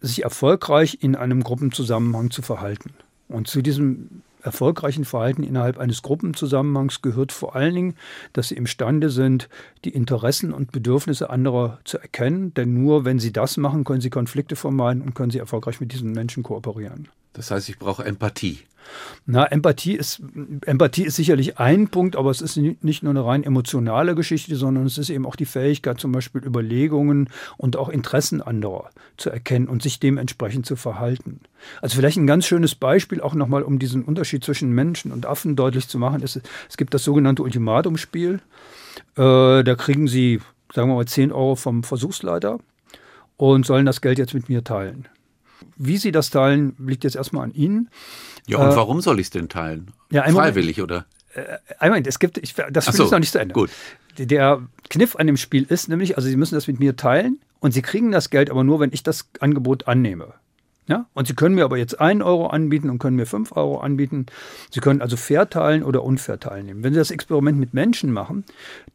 sich 0.00 0.22
erfolgreich 0.22 0.98
in 1.00 1.14
einem 1.16 1.42
Gruppenzusammenhang 1.42 2.30
zu 2.30 2.42
verhalten. 2.42 2.94
Und 3.28 3.48
zu 3.48 3.62
diesem 3.62 4.22
erfolgreichen 4.42 5.04
Verhalten 5.04 5.42
innerhalb 5.42 5.78
eines 5.78 6.02
Gruppenzusammenhangs 6.02 7.02
gehört 7.02 7.32
vor 7.32 7.56
allen 7.56 7.74
Dingen, 7.74 7.94
dass 8.32 8.48
sie 8.48 8.56
imstande 8.56 9.10
sind, 9.10 9.48
die 9.84 9.90
Interessen 9.90 10.52
und 10.52 10.72
Bedürfnisse 10.72 11.30
anderer 11.30 11.78
zu 11.84 11.98
erkennen. 11.98 12.54
Denn 12.54 12.82
nur 12.82 13.04
wenn 13.04 13.18
sie 13.18 13.32
das 13.32 13.56
machen, 13.56 13.84
können 13.84 14.00
sie 14.00 14.10
Konflikte 14.10 14.56
vermeiden 14.56 15.02
und 15.02 15.14
können 15.14 15.30
sie 15.30 15.38
erfolgreich 15.38 15.80
mit 15.80 15.92
diesen 15.92 16.12
Menschen 16.12 16.42
kooperieren. 16.42 17.08
Das 17.32 17.50
heißt, 17.50 17.68
ich 17.68 17.78
brauche 17.78 18.04
Empathie. 18.04 18.58
Na, 19.26 19.44
Empathie 19.44 19.94
ist, 19.94 20.22
Empathie 20.66 21.04
ist 21.04 21.16
sicherlich 21.16 21.58
ein 21.58 21.88
Punkt, 21.88 22.16
aber 22.16 22.30
es 22.30 22.40
ist 22.40 22.56
nicht 22.56 23.02
nur 23.02 23.10
eine 23.10 23.24
rein 23.24 23.44
emotionale 23.44 24.14
Geschichte, 24.14 24.56
sondern 24.56 24.86
es 24.86 24.98
ist 24.98 25.10
eben 25.10 25.26
auch 25.26 25.36
die 25.36 25.44
Fähigkeit, 25.44 26.00
zum 26.00 26.12
Beispiel 26.12 26.44
Überlegungen 26.44 27.28
und 27.56 27.76
auch 27.76 27.88
Interessen 27.88 28.42
anderer 28.42 28.90
zu 29.16 29.30
erkennen 29.30 29.68
und 29.68 29.82
sich 29.82 30.00
dementsprechend 30.00 30.66
zu 30.66 30.76
verhalten. 30.76 31.40
Also 31.80 31.96
vielleicht 31.96 32.16
ein 32.16 32.26
ganz 32.26 32.46
schönes 32.46 32.74
Beispiel 32.74 33.20
auch 33.20 33.34
nochmal, 33.34 33.62
um 33.62 33.78
diesen 33.78 34.04
Unterschied 34.04 34.44
zwischen 34.44 34.70
Menschen 34.72 35.12
und 35.12 35.26
Affen 35.26 35.56
deutlich 35.56 35.88
zu 35.88 35.98
machen, 35.98 36.22
ist, 36.22 36.40
es 36.68 36.76
gibt 36.76 36.94
das 36.94 37.04
sogenannte 37.04 37.42
Ultimatumspiel. 37.42 38.40
Äh, 39.16 39.62
da 39.64 39.74
kriegen 39.76 40.08
Sie, 40.08 40.40
sagen 40.72 40.88
wir 40.88 40.96
mal, 40.96 41.06
10 41.06 41.32
Euro 41.32 41.54
vom 41.54 41.84
Versuchsleiter 41.84 42.58
und 43.36 43.66
sollen 43.66 43.86
das 43.86 44.00
Geld 44.00 44.18
jetzt 44.18 44.34
mit 44.34 44.48
mir 44.48 44.64
teilen. 44.64 45.06
Wie 45.76 45.96
Sie 45.96 46.12
das 46.12 46.30
teilen, 46.30 46.74
liegt 46.78 47.04
jetzt 47.04 47.16
erstmal 47.16 47.44
an 47.44 47.52
Ihnen. 47.52 47.90
Ja, 48.46 48.58
und 48.58 48.72
äh, 48.72 48.76
warum 48.76 49.00
soll 49.00 49.20
ich 49.20 49.26
es 49.26 49.30
denn 49.30 49.48
teilen? 49.48 49.92
Ja, 50.10 50.22
Freiwillig, 50.24 50.78
Moment, 50.78 51.06
oder? 51.36 51.56
Äh, 51.80 51.88
Moment, 51.88 52.06
es 52.06 52.18
gibt, 52.18 52.38
ich, 52.38 52.54
das 52.54 52.84
Spiel 52.84 52.96
so, 52.96 53.04
ist 53.04 53.10
noch 53.10 53.18
nicht 53.18 53.32
zu 53.32 53.40
Ende. 53.40 53.54
Gut. 53.54 53.70
Der 54.18 54.62
Kniff 54.88 55.16
an 55.16 55.26
dem 55.26 55.36
Spiel 55.36 55.64
ist 55.68 55.88
nämlich, 55.88 56.16
also 56.16 56.28
Sie 56.28 56.36
müssen 56.36 56.54
das 56.54 56.66
mit 56.66 56.80
mir 56.80 56.96
teilen 56.96 57.40
und 57.60 57.72
Sie 57.72 57.82
kriegen 57.82 58.10
das 58.10 58.30
Geld 58.30 58.50
aber 58.50 58.64
nur, 58.64 58.80
wenn 58.80 58.92
ich 58.92 59.02
das 59.02 59.28
Angebot 59.40 59.86
annehme. 59.86 60.34
Ja? 60.90 61.06
Und 61.14 61.28
Sie 61.28 61.34
können 61.34 61.54
mir 61.54 61.64
aber 61.64 61.78
jetzt 61.78 62.00
einen 62.00 62.20
Euro 62.20 62.48
anbieten 62.48 62.90
und 62.90 62.98
können 62.98 63.14
mir 63.14 63.26
fünf 63.26 63.52
Euro 63.52 63.78
anbieten. 63.78 64.26
Sie 64.70 64.80
können 64.80 65.00
also 65.00 65.16
fair 65.16 65.48
teilen 65.48 65.84
oder 65.84 66.02
unfair 66.02 66.40
teilnehmen. 66.40 66.82
Wenn 66.82 66.92
Sie 66.92 66.98
das 66.98 67.12
Experiment 67.12 67.58
mit 67.58 67.74
Menschen 67.74 68.12
machen, 68.12 68.44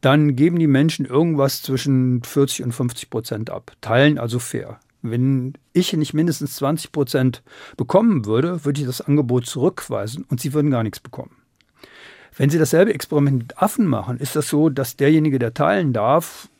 dann 0.02 0.36
geben 0.36 0.58
die 0.58 0.66
Menschen 0.66 1.06
irgendwas 1.06 1.62
zwischen 1.62 2.22
40 2.22 2.66
und 2.66 2.72
50 2.72 3.08
Prozent 3.08 3.50
ab. 3.50 3.72
Teilen 3.80 4.18
also 4.18 4.38
fair. 4.38 4.78
Wenn 5.10 5.54
ich 5.72 5.92
nicht 5.92 6.14
mindestens 6.14 6.56
20 6.56 6.92
Prozent 6.92 7.42
bekommen 7.76 8.24
würde, 8.24 8.64
würde 8.64 8.80
ich 8.80 8.86
das 8.86 9.00
Angebot 9.00 9.46
zurückweisen 9.46 10.24
und 10.28 10.40
sie 10.40 10.52
würden 10.52 10.70
gar 10.70 10.82
nichts 10.82 11.00
bekommen. 11.00 11.36
Wenn 12.36 12.50
Sie 12.50 12.58
dasselbe 12.58 12.92
Experiment 12.92 13.38
mit 13.38 13.58
Affen 13.58 13.86
machen, 13.86 14.18
ist 14.18 14.36
das 14.36 14.48
so, 14.48 14.68
dass 14.68 14.96
derjenige, 14.96 15.38
der 15.38 15.54
teilen 15.54 15.94
darf, 15.94 16.50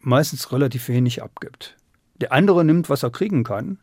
meistens 0.00 0.52
relativ 0.52 0.88
wenig 0.88 1.20
abgibt. 1.20 1.76
Der 2.20 2.32
andere 2.32 2.64
nimmt, 2.64 2.88
was 2.88 3.02
er 3.02 3.10
kriegen 3.10 3.42
kann. 3.42 3.78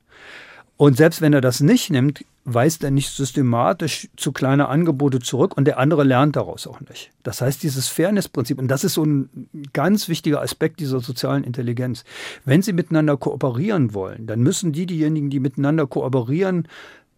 Und 0.77 0.95
selbst 0.95 1.21
wenn 1.21 1.33
er 1.33 1.41
das 1.41 1.59
nicht 1.59 1.89
nimmt, 1.89 2.23
weist 2.45 2.83
er 2.83 2.91
nicht 2.91 3.09
systematisch 3.09 4.07
zu 4.15 4.31
kleine 4.31 4.69
Angebote 4.69 5.19
zurück 5.19 5.57
und 5.57 5.65
der 5.65 5.79
andere 5.79 6.03
lernt 6.03 6.35
daraus 6.35 6.65
auch 6.65 6.79
nicht. 6.81 7.11
Das 7.23 7.41
heißt, 7.41 7.61
dieses 7.61 7.89
Fairness-Prinzip, 7.89 8.57
und 8.57 8.69
das 8.69 8.85
ist 8.85 8.93
so 8.93 9.03
ein 9.03 9.49
ganz 9.73 10.07
wichtiger 10.07 10.41
Aspekt 10.41 10.79
dieser 10.79 11.01
sozialen 11.01 11.43
Intelligenz. 11.43 12.05
Wenn 12.45 12.61
Sie 12.61 12.73
miteinander 12.73 13.17
kooperieren 13.17 13.93
wollen, 13.93 14.27
dann 14.27 14.39
müssen 14.39 14.71
die, 14.71 14.85
diejenigen, 14.85 15.29
die 15.29 15.41
miteinander 15.41 15.87
kooperieren, 15.87 16.67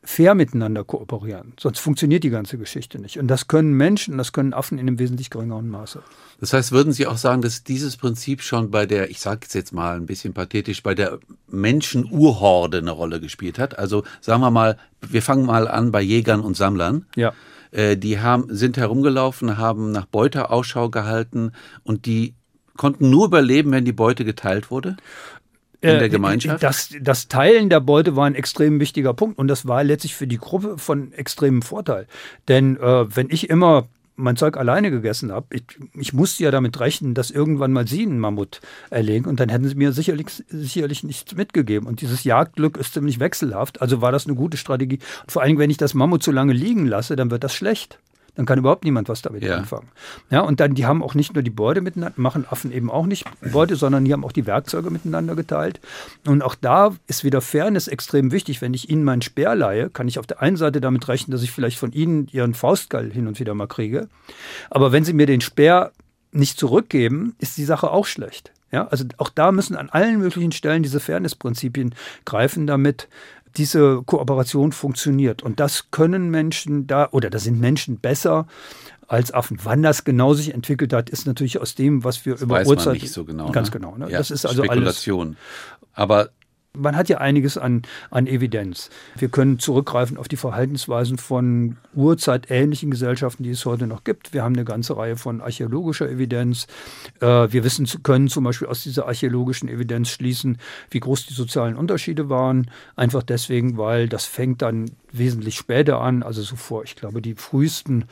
fair 0.03 0.33
miteinander 0.33 0.83
kooperieren. 0.83 1.53
Sonst 1.59 1.79
funktioniert 1.79 2.23
die 2.23 2.29
ganze 2.29 2.57
Geschichte 2.57 2.99
nicht. 2.99 3.19
Und 3.19 3.27
das 3.27 3.47
können 3.47 3.73
Menschen, 3.73 4.17
das 4.17 4.31
können 4.31 4.53
Affen 4.53 4.77
in 4.77 4.87
einem 4.87 4.99
wesentlich 4.99 5.29
geringeren 5.29 5.69
Maße. 5.69 6.01
Das 6.39 6.53
heißt, 6.53 6.71
würden 6.71 6.93
Sie 6.93 7.05
auch 7.05 7.17
sagen, 7.17 7.41
dass 7.41 7.63
dieses 7.63 7.97
Prinzip 7.97 8.41
schon 8.41 8.71
bei 8.71 8.85
der, 8.85 9.09
ich 9.09 9.19
sage 9.19 9.41
es 9.45 9.53
jetzt 9.53 9.73
mal 9.73 9.97
ein 9.97 10.05
bisschen 10.05 10.33
pathetisch, 10.33 10.83
bei 10.83 10.95
der 10.95 11.19
Menschenurhorde 11.47 12.77
eine 12.77 12.91
Rolle 12.91 13.19
gespielt 13.19 13.59
hat? 13.59 13.77
Also 13.77 14.03
sagen 14.21 14.41
wir 14.41 14.51
mal, 14.51 14.77
wir 15.01 15.21
fangen 15.21 15.45
mal 15.45 15.67
an 15.67 15.91
bei 15.91 16.01
Jägern 16.01 16.39
und 16.39 16.55
Sammlern. 16.55 17.05
Ja. 17.15 17.33
Äh, 17.71 17.97
die 17.97 18.19
haben, 18.19 18.45
sind 18.49 18.77
herumgelaufen, 18.77 19.57
haben 19.57 19.91
nach 19.91 20.05
Beute 20.05 20.49
Ausschau 20.49 20.89
gehalten 20.89 21.51
und 21.83 22.05
die 22.05 22.35
konnten 22.77 23.09
nur 23.09 23.25
überleben, 23.25 23.71
wenn 23.71 23.83
die 23.83 23.91
Beute 23.91 24.23
geteilt 24.23 24.71
wurde? 24.71 24.95
In 25.81 25.89
der 25.89 26.01
äh, 26.03 26.09
Gemeinschaft? 26.09 26.61
Das, 26.63 26.93
das 27.01 27.27
Teilen 27.27 27.69
der 27.69 27.79
Beute 27.79 28.15
war 28.15 28.25
ein 28.25 28.35
extrem 28.35 28.79
wichtiger 28.79 29.13
Punkt 29.13 29.37
und 29.37 29.47
das 29.47 29.67
war 29.67 29.83
letztlich 29.83 30.15
für 30.15 30.27
die 30.27 30.37
Gruppe 30.37 30.77
von 30.77 31.13
extremem 31.13 31.61
Vorteil. 31.61 32.07
Denn 32.47 32.77
äh, 32.77 33.15
wenn 33.15 33.29
ich 33.29 33.49
immer 33.49 33.87
mein 34.19 34.35
Zeug 34.35 34.57
alleine 34.57 34.91
gegessen 34.91 35.31
habe, 35.31 35.47
ich, 35.51 35.63
ich 35.93 36.13
musste 36.13 36.43
ja 36.43 36.51
damit 36.51 36.79
rechnen, 36.79 37.13
dass 37.13 37.31
irgendwann 37.31 37.71
mal 37.71 37.87
sie 37.87 38.03
einen 38.03 38.19
Mammut 38.19 38.59
erlegen 38.89 39.25
und 39.25 39.39
dann 39.39 39.49
hätten 39.49 39.67
sie 39.67 39.75
mir 39.75 39.93
sicherlich, 39.93 40.27
sicherlich 40.49 41.03
nichts 41.03 41.35
mitgegeben. 41.35 41.87
Und 41.87 42.01
dieses 42.01 42.25
Jagdglück 42.25 42.77
ist 42.77 42.93
ziemlich 42.93 43.19
wechselhaft, 43.19 43.81
also 43.81 44.01
war 44.01 44.11
das 44.11 44.27
eine 44.27 44.35
gute 44.35 44.57
Strategie. 44.57 44.99
Und 45.21 45.31
vor 45.31 45.41
allem, 45.41 45.57
wenn 45.57 45.69
ich 45.69 45.77
das 45.77 45.93
Mammut 45.93 46.21
zu 46.21 46.31
lange 46.31 46.53
liegen 46.53 46.85
lasse, 46.85 47.15
dann 47.15 47.31
wird 47.31 47.43
das 47.43 47.53
schlecht. 47.53 47.99
Dann 48.39 48.45
kann 48.45 48.57
überhaupt 48.57 48.85
niemand 48.85 49.09
was 49.09 49.21
damit 49.21 49.43
ja. 49.43 49.57
anfangen. 49.57 49.89
Ja, 50.29 50.39
und 50.39 50.61
dann, 50.61 50.73
die 50.73 50.85
haben 50.85 51.03
auch 51.03 51.13
nicht 51.13 51.33
nur 51.33 51.43
die 51.43 51.49
Beute 51.49 51.81
miteinander, 51.81 52.13
machen 52.15 52.45
Affen 52.49 52.71
eben 52.71 52.89
auch 52.89 53.05
nicht 53.05 53.25
Beute, 53.41 53.75
sondern 53.75 54.05
die 54.05 54.13
haben 54.13 54.23
auch 54.23 54.31
die 54.31 54.47
Werkzeuge 54.47 54.89
miteinander 54.91 55.35
geteilt. 55.35 55.81
Und 56.25 56.41
auch 56.41 56.55
da 56.55 56.95
ist 57.07 57.25
wieder 57.25 57.41
Fairness 57.41 57.89
extrem 57.89 58.31
wichtig. 58.31 58.61
Wenn 58.61 58.73
ich 58.73 58.89
ihnen 58.89 59.03
meinen 59.03 59.21
Speer 59.21 59.55
leihe, 59.55 59.89
kann 59.89 60.07
ich 60.07 60.19
auf 60.19 60.25
der 60.25 60.41
einen 60.41 60.55
Seite 60.55 60.79
damit 60.79 61.05
rechnen, 61.09 61.33
dass 61.33 61.43
ich 61.43 61.51
vielleicht 61.51 61.77
von 61.77 61.91
ihnen 61.91 62.29
ihren 62.31 62.53
Faustgall 62.53 63.11
hin 63.11 63.27
und 63.27 63.41
wieder 63.41 63.53
mal 63.55 63.67
kriege. 63.67 64.07
Aber 64.69 64.93
wenn 64.93 65.03
sie 65.03 65.11
mir 65.11 65.25
den 65.25 65.41
Speer 65.41 65.91
nicht 66.31 66.57
zurückgeben, 66.57 67.35
ist 67.39 67.57
die 67.57 67.65
Sache 67.65 67.91
auch 67.91 68.05
schlecht. 68.05 68.53
Ja, 68.71 68.87
also 68.87 69.03
auch 69.17 69.29
da 69.29 69.51
müssen 69.51 69.75
an 69.75 69.89
allen 69.89 70.19
möglichen 70.19 70.51
Stellen 70.51 70.83
diese 70.83 70.99
Fairness-Prinzipien 70.99 71.95
greifen, 72.23 72.67
damit 72.67 73.09
diese 73.59 74.01
Kooperation 74.03 74.71
funktioniert. 74.71 75.43
Und 75.43 75.59
das 75.59 75.91
können 75.91 76.31
Menschen 76.31 76.87
da, 76.87 77.09
oder 77.11 77.29
da 77.29 77.37
sind 77.37 77.59
Menschen 77.59 77.99
besser 77.99 78.47
als 79.07 79.33
Affen. 79.33 79.59
Wann 79.63 79.83
das 79.83 80.03
genau 80.03 80.33
sich 80.33 80.53
entwickelt 80.53 80.93
hat, 80.93 81.09
ist 81.09 81.27
natürlich 81.27 81.59
aus 81.59 81.75
dem, 81.75 82.03
was 82.03 82.25
wir 82.25 82.33
das 82.33 82.41
über 82.41 82.55
weiß 82.55 82.67
Uhrzeit. 82.67 82.85
Man 82.85 82.93
nicht 82.93 83.11
so 83.11 83.25
genau. 83.25 83.51
Ganz 83.51 83.67
ne? 83.67 83.73
genau. 83.73 83.97
Ne? 83.97 84.09
Ja, 84.09 84.17
das 84.17 84.31
ist 84.31 84.45
also 84.45 84.63
Spekulation. 84.63 85.27
Alles, 85.27 85.89
Aber 85.93 86.29
man 86.77 86.95
hat 86.95 87.09
ja 87.09 87.17
einiges 87.17 87.57
an, 87.57 87.81
an 88.11 88.27
Evidenz. 88.27 88.89
Wir 89.17 89.29
können 89.29 89.59
zurückgreifen 89.59 90.17
auf 90.17 90.27
die 90.27 90.37
Verhaltensweisen 90.37 91.17
von 91.17 91.77
urzeitähnlichen 91.93 92.91
Gesellschaften, 92.91 93.43
die 93.43 93.49
es 93.51 93.65
heute 93.65 93.87
noch 93.87 94.03
gibt. 94.03 94.33
Wir 94.33 94.43
haben 94.43 94.55
eine 94.55 94.65
ganze 94.65 94.95
Reihe 94.95 95.15
von 95.15 95.41
archäologischer 95.41 96.09
Evidenz. 96.09 96.67
Äh, 97.21 97.51
wir 97.51 97.63
wissen, 97.63 97.87
können 98.03 98.27
zum 98.27 98.43
Beispiel 98.43 98.67
aus 98.67 98.83
dieser 98.83 99.07
archäologischen 99.07 99.67
Evidenz 99.67 100.09
schließen, 100.09 100.57
wie 100.91 100.99
groß 100.99 101.25
die 101.25 101.33
sozialen 101.33 101.75
Unterschiede 101.75 102.29
waren. 102.29 102.69
Einfach 102.95 103.23
deswegen, 103.23 103.77
weil 103.77 104.07
das 104.07 104.25
fängt 104.25 104.61
dann 104.61 104.91
wesentlich 105.11 105.55
später 105.55 106.01
an, 106.01 106.21
also 106.21 106.41
so 106.43 106.55
vor, 106.55 106.83
ich 106.83 106.95
glaube, 106.95 107.21
die 107.21 107.33
frühesten 107.33 108.05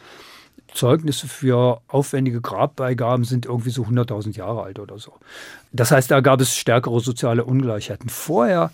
Zeugnisse 0.73 1.27
für 1.27 1.81
aufwendige 1.87 2.41
Grabbeigaben 2.41 3.23
sind 3.23 3.45
irgendwie 3.45 3.69
so 3.69 3.83
100.000 3.83 4.35
Jahre 4.35 4.63
alt 4.63 4.79
oder 4.79 4.99
so. 4.99 5.13
Das 5.71 5.91
heißt, 5.91 6.11
da 6.11 6.19
gab 6.21 6.41
es 6.41 6.55
stärkere 6.55 6.99
soziale 6.99 7.45
Ungleichheiten. 7.45 8.09
Vorher 8.09 8.71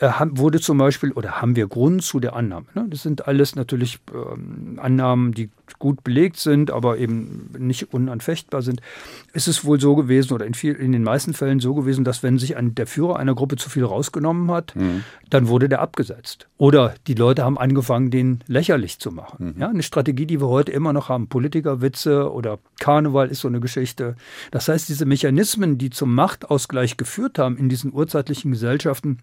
wurde 0.00 0.60
zum 0.60 0.78
Beispiel, 0.78 1.12
oder 1.12 1.40
haben 1.40 1.56
wir 1.56 1.68
Grund 1.68 2.02
zu 2.02 2.20
der 2.20 2.34
Annahme. 2.34 2.66
Ne? 2.74 2.86
Das 2.88 3.02
sind 3.02 3.26
alles 3.26 3.54
natürlich 3.56 3.98
ähm, 4.12 4.78
Annahmen, 4.80 5.32
die 5.32 5.50
gut 5.78 6.04
belegt 6.04 6.36
sind, 6.36 6.70
aber 6.70 6.98
eben 6.98 7.50
nicht 7.58 7.92
unanfechtbar 7.92 8.62
sind. 8.62 8.80
Ist 9.32 9.48
es 9.48 9.64
wohl 9.64 9.80
so 9.80 9.94
gewesen 9.96 10.32
oder 10.32 10.46
in, 10.46 10.54
viel, 10.54 10.74
in 10.74 10.92
den 10.92 11.02
meisten 11.02 11.34
Fällen 11.34 11.60
so 11.60 11.74
gewesen, 11.74 12.04
dass 12.04 12.22
wenn 12.22 12.38
sich 12.38 12.56
ein, 12.56 12.74
der 12.74 12.86
Führer 12.86 13.18
einer 13.18 13.34
Gruppe 13.34 13.56
zu 13.56 13.70
viel 13.70 13.84
rausgenommen 13.84 14.50
hat, 14.50 14.76
mhm. 14.76 15.04
dann 15.30 15.48
wurde 15.48 15.68
der 15.68 15.80
abgesetzt. 15.80 16.48
Oder 16.58 16.94
die 17.06 17.14
Leute 17.14 17.44
haben 17.44 17.58
angefangen, 17.58 18.10
den 18.10 18.44
lächerlich 18.46 18.98
zu 18.98 19.10
machen. 19.10 19.54
Mhm. 19.54 19.60
Ja, 19.60 19.68
eine 19.68 19.82
Strategie, 19.82 20.26
die 20.26 20.40
wir 20.40 20.48
heute 20.48 20.72
immer 20.72 20.92
noch 20.92 21.08
haben. 21.08 21.28
Politikerwitze 21.28 22.32
oder 22.32 22.58
Karneval 22.80 23.28
ist 23.28 23.40
so 23.40 23.48
eine 23.48 23.60
Geschichte. 23.60 24.16
Das 24.50 24.68
heißt, 24.68 24.88
diese 24.88 25.06
Mechanismen, 25.06 25.78
die 25.78 25.90
zum 25.90 26.14
Machtausgleich 26.14 26.96
geführt 26.96 27.38
haben 27.38 27.56
in 27.56 27.68
diesen 27.68 27.92
urzeitlichen 27.92 28.52
Gesellschaften, 28.52 29.18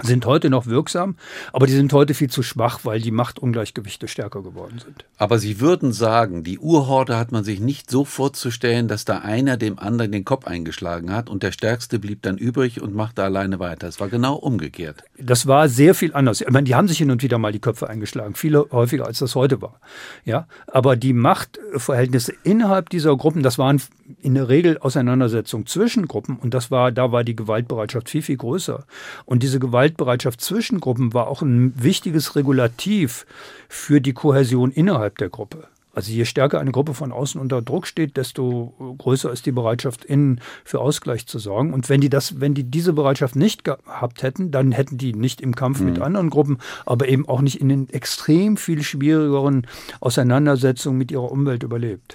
sind 0.00 0.24
heute 0.24 0.48
noch 0.48 0.66
wirksam, 0.66 1.16
aber 1.52 1.66
die 1.66 1.74
sind 1.74 1.92
heute 1.92 2.14
viel 2.14 2.30
zu 2.30 2.42
schwach, 2.42 2.80
weil 2.84 3.00
die 3.00 3.10
Machtungleichgewichte 3.10 4.08
stärker 4.08 4.42
geworden 4.42 4.78
sind. 4.82 5.04
Aber 5.18 5.38
Sie 5.38 5.60
würden 5.60 5.92
sagen, 5.92 6.44
die 6.44 6.58
Urhorde 6.58 7.18
hat 7.18 7.30
man 7.30 7.44
sich 7.44 7.60
nicht 7.60 7.90
so 7.90 8.04
vorzustellen, 8.04 8.88
dass 8.88 9.04
da 9.04 9.18
einer 9.18 9.58
dem 9.58 9.78
anderen 9.78 10.10
den 10.10 10.24
Kopf 10.24 10.46
eingeschlagen 10.46 11.12
hat 11.12 11.28
und 11.28 11.42
der 11.42 11.52
Stärkste 11.52 11.98
blieb 11.98 12.22
dann 12.22 12.38
übrig 12.38 12.80
und 12.80 12.94
machte 12.94 13.22
alleine 13.22 13.58
weiter. 13.58 13.86
Es 13.86 14.00
war 14.00 14.08
genau 14.08 14.34
umgekehrt. 14.34 15.04
Das 15.18 15.46
war 15.46 15.68
sehr 15.68 15.94
viel 15.94 16.14
anders. 16.14 16.40
Ich 16.40 16.50
meine, 16.50 16.64
die 16.64 16.74
haben 16.74 16.88
sich 16.88 16.98
hin 16.98 17.10
und 17.10 17.22
wieder 17.22 17.38
mal 17.38 17.52
die 17.52 17.60
Köpfe 17.60 17.88
eingeschlagen, 17.88 18.34
viel 18.34 18.56
häufiger 18.56 19.06
als 19.06 19.18
das 19.18 19.34
heute 19.34 19.60
war. 19.60 19.78
Ja, 20.24 20.46
aber 20.66 20.96
die 20.96 21.12
Machtverhältnisse 21.12 22.32
innerhalb 22.44 22.88
dieser 22.88 23.14
Gruppen, 23.16 23.42
das 23.42 23.58
waren 23.58 23.80
in 24.20 24.34
der 24.34 24.48
Regel 24.48 24.78
Auseinandersetzungen 24.78 25.66
zwischen 25.66 26.08
Gruppen 26.08 26.36
und 26.36 26.54
das 26.54 26.70
war, 26.70 26.92
da 26.92 27.12
war 27.12 27.24
die 27.24 27.36
Gewaltbereitschaft 27.36 28.08
viel, 28.08 28.22
viel 28.22 28.36
größer. 28.36 28.84
Und 29.24 29.42
diese 29.42 29.60
Gewaltbereitschaft 29.82 30.40
zwischen 30.40 30.78
Gruppen 30.78 31.12
war 31.12 31.26
auch 31.26 31.42
ein 31.42 31.72
wichtiges 31.76 32.36
Regulativ 32.36 33.26
für 33.68 34.00
die 34.00 34.12
Kohäsion 34.12 34.70
innerhalb 34.70 35.18
der 35.18 35.28
Gruppe. 35.28 35.66
Also 35.92 36.12
je 36.12 36.24
stärker 36.24 36.60
eine 36.60 36.70
Gruppe 36.70 36.94
von 36.94 37.10
außen 37.10 37.40
unter 37.40 37.60
Druck 37.60 37.88
steht, 37.88 38.16
desto 38.16 38.94
größer 38.98 39.32
ist 39.32 39.44
die 39.44 39.50
Bereitschaft, 39.50 40.04
innen 40.04 40.40
für 40.64 40.78
Ausgleich 40.78 41.26
zu 41.26 41.40
sorgen. 41.40 41.74
Und 41.74 41.88
wenn 41.88 42.00
die 42.00 42.08
das, 42.08 42.40
wenn 42.40 42.54
die 42.54 42.62
diese 42.62 42.92
Bereitschaft 42.92 43.34
nicht 43.34 43.64
gehabt 43.64 44.22
hätten, 44.22 44.52
dann 44.52 44.70
hätten 44.70 44.98
die 44.98 45.14
nicht 45.14 45.40
im 45.40 45.56
Kampf 45.56 45.80
mhm. 45.80 45.86
mit 45.86 46.00
anderen 46.00 46.30
Gruppen, 46.30 46.58
aber 46.86 47.08
eben 47.08 47.28
auch 47.28 47.42
nicht 47.42 47.60
in 47.60 47.68
den 47.68 47.90
extrem 47.90 48.56
viel 48.56 48.84
schwierigeren 48.84 49.66
Auseinandersetzungen 50.00 50.96
mit 50.96 51.10
ihrer 51.10 51.30
Umwelt 51.30 51.64
überlebt. 51.64 52.14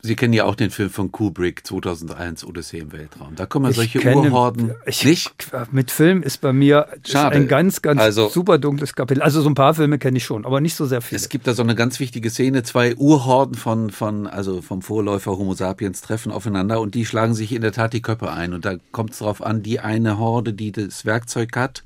Sie 0.00 0.14
kennen 0.14 0.32
ja 0.32 0.44
auch 0.44 0.54
den 0.54 0.70
Film 0.70 0.90
von 0.90 1.10
Kubrick 1.10 1.66
2001 1.66 2.44
Odyssee 2.44 2.78
im 2.78 2.92
Weltraum. 2.92 3.34
Da 3.34 3.46
kommen 3.46 3.66
ja 3.66 3.72
solche 3.72 3.98
kenne, 3.98 4.30
Urhorden 4.30 4.74
ich, 4.86 5.04
nicht. 5.04 5.32
Mit 5.72 5.90
Film 5.90 6.22
ist 6.22 6.40
bei 6.40 6.52
mir 6.52 6.86
Schade. 7.04 7.34
ein 7.34 7.48
ganz, 7.48 7.82
ganz 7.82 8.00
also, 8.00 8.28
super 8.28 8.58
dunkles 8.58 8.94
Kapitel. 8.94 9.22
Also 9.22 9.42
so 9.42 9.50
ein 9.50 9.56
paar 9.56 9.74
Filme 9.74 9.98
kenne 9.98 10.18
ich 10.18 10.24
schon, 10.24 10.46
aber 10.46 10.60
nicht 10.60 10.76
so 10.76 10.86
sehr 10.86 11.00
viele. 11.00 11.16
Es 11.16 11.28
gibt 11.28 11.48
da 11.48 11.52
so 11.52 11.64
eine 11.64 11.74
ganz 11.74 11.98
wichtige 11.98 12.30
Szene. 12.30 12.62
Zwei 12.62 12.94
Urhorden 12.94 13.56
von, 13.56 13.90
von 13.90 14.28
also 14.28 14.62
vom 14.62 14.82
Vorläufer 14.82 15.36
Homo 15.36 15.54
sapiens 15.54 16.00
treffen 16.00 16.30
aufeinander 16.30 16.80
und 16.80 16.94
die 16.94 17.04
schlagen 17.04 17.34
sich 17.34 17.52
in 17.52 17.62
der 17.62 17.72
Tat 17.72 17.92
die 17.92 18.02
Köpfe 18.02 18.30
ein. 18.30 18.54
Und 18.54 18.64
da 18.64 18.76
kommt 18.92 19.10
es 19.10 19.18
darauf 19.18 19.42
an, 19.42 19.64
die 19.64 19.80
eine 19.80 20.18
Horde, 20.18 20.52
die 20.52 20.70
das 20.70 21.06
Werkzeug 21.06 21.56
hat, 21.56 21.82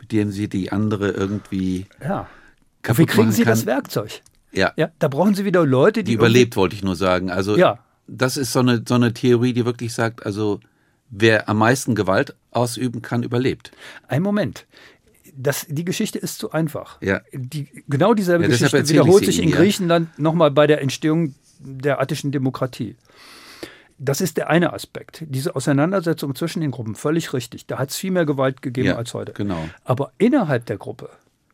mit 0.00 0.10
dem 0.10 0.32
sie 0.32 0.48
die 0.48 0.72
andere 0.72 1.10
irgendwie. 1.10 1.86
Ja. 2.02 2.26
Wie 2.96 3.06
kriegen 3.06 3.30
sie 3.30 3.44
das 3.44 3.66
Werkzeug? 3.66 4.20
Ja. 4.52 4.72
ja. 4.76 4.90
Da 4.98 5.08
brauchen 5.08 5.34
Sie 5.34 5.44
wieder 5.44 5.64
Leute, 5.64 6.04
die. 6.04 6.12
Die 6.12 6.14
überlebt, 6.14 6.56
wollte 6.56 6.76
ich 6.76 6.82
nur 6.82 6.96
sagen. 6.96 7.30
Also, 7.30 7.56
ja. 7.56 7.78
das 8.06 8.36
ist 8.36 8.52
so 8.52 8.60
eine, 8.60 8.82
so 8.86 8.94
eine 8.94 9.12
Theorie, 9.12 9.52
die 9.52 9.64
wirklich 9.64 9.92
sagt, 9.92 10.24
also, 10.26 10.60
wer 11.10 11.48
am 11.48 11.58
meisten 11.58 11.94
Gewalt 11.94 12.34
ausüben 12.50 13.02
kann, 13.02 13.22
überlebt. 13.22 13.72
Ein 14.08 14.22
Moment. 14.22 14.66
Das, 15.34 15.66
die 15.68 15.84
Geschichte 15.84 16.18
ist 16.18 16.38
zu 16.38 16.52
einfach. 16.52 17.00
Ja. 17.00 17.22
Die, 17.32 17.68
genau 17.88 18.12
dieselbe 18.12 18.44
ja, 18.44 18.50
Geschichte 18.50 18.86
wiederholt 18.88 19.24
sich 19.24 19.42
in 19.42 19.48
ja. 19.48 19.56
Griechenland 19.56 20.18
nochmal 20.18 20.50
bei 20.50 20.66
der 20.66 20.82
Entstehung 20.82 21.34
der 21.58 22.00
attischen 22.00 22.32
Demokratie. 22.32 22.96
Das 23.98 24.20
ist 24.20 24.36
der 24.36 24.50
eine 24.50 24.72
Aspekt. 24.72 25.24
Diese 25.28 25.54
Auseinandersetzung 25.54 26.34
zwischen 26.34 26.60
den 26.60 26.72
Gruppen, 26.72 26.96
völlig 26.96 27.32
richtig. 27.32 27.66
Da 27.66 27.78
hat 27.78 27.90
es 27.90 27.96
viel 27.96 28.10
mehr 28.10 28.26
Gewalt 28.26 28.60
gegeben 28.60 28.88
ja, 28.88 28.96
als 28.96 29.14
heute. 29.14 29.32
Genau. 29.32 29.68
Aber 29.84 30.12
innerhalb 30.18 30.66
der 30.66 30.76
Gruppe 30.76 31.08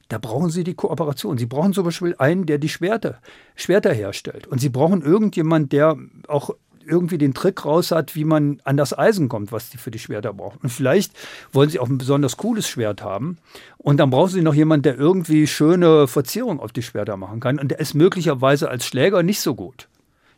da 0.08 0.18
brauchen 0.18 0.50
Sie 0.50 0.64
die 0.64 0.74
Kooperation. 0.74 1.38
Sie 1.38 1.46
brauchen 1.46 1.72
zum 1.72 1.84
Beispiel 1.84 2.14
einen, 2.18 2.46
der 2.46 2.58
die 2.58 2.68
Schwerter, 2.68 3.18
Schwerter 3.54 3.92
herstellt. 3.92 4.46
Und 4.46 4.60
Sie 4.60 4.70
brauchen 4.70 5.02
irgendjemand, 5.02 5.72
der 5.72 5.96
auch 6.26 6.50
irgendwie 6.88 7.18
den 7.18 7.34
Trick 7.34 7.64
raus 7.64 7.90
hat, 7.90 8.14
wie 8.14 8.24
man 8.24 8.60
an 8.64 8.76
das 8.76 8.96
Eisen 8.96 9.28
kommt, 9.28 9.52
was 9.52 9.70
sie 9.70 9.78
für 9.78 9.90
die 9.90 9.98
Schwerter 9.98 10.32
brauchen. 10.32 10.58
Und 10.62 10.70
vielleicht 10.70 11.12
wollen 11.52 11.68
sie 11.68 11.78
auch 11.78 11.88
ein 11.88 11.98
besonders 11.98 12.36
cooles 12.36 12.66
Schwert 12.66 13.02
haben. 13.02 13.36
Und 13.76 13.98
dann 13.98 14.10
brauchen 14.10 14.30
sie 14.30 14.42
noch 14.42 14.54
jemanden, 14.54 14.84
der 14.84 14.96
irgendwie 14.96 15.46
schöne 15.46 16.08
Verzierungen 16.08 16.60
auf 16.60 16.72
die 16.72 16.82
Schwerter 16.82 17.16
machen 17.16 17.40
kann. 17.40 17.58
Und 17.58 17.70
der 17.70 17.80
ist 17.80 17.94
möglicherweise 17.94 18.70
als 18.70 18.86
Schläger 18.86 19.22
nicht 19.22 19.40
so 19.40 19.54
gut. 19.54 19.88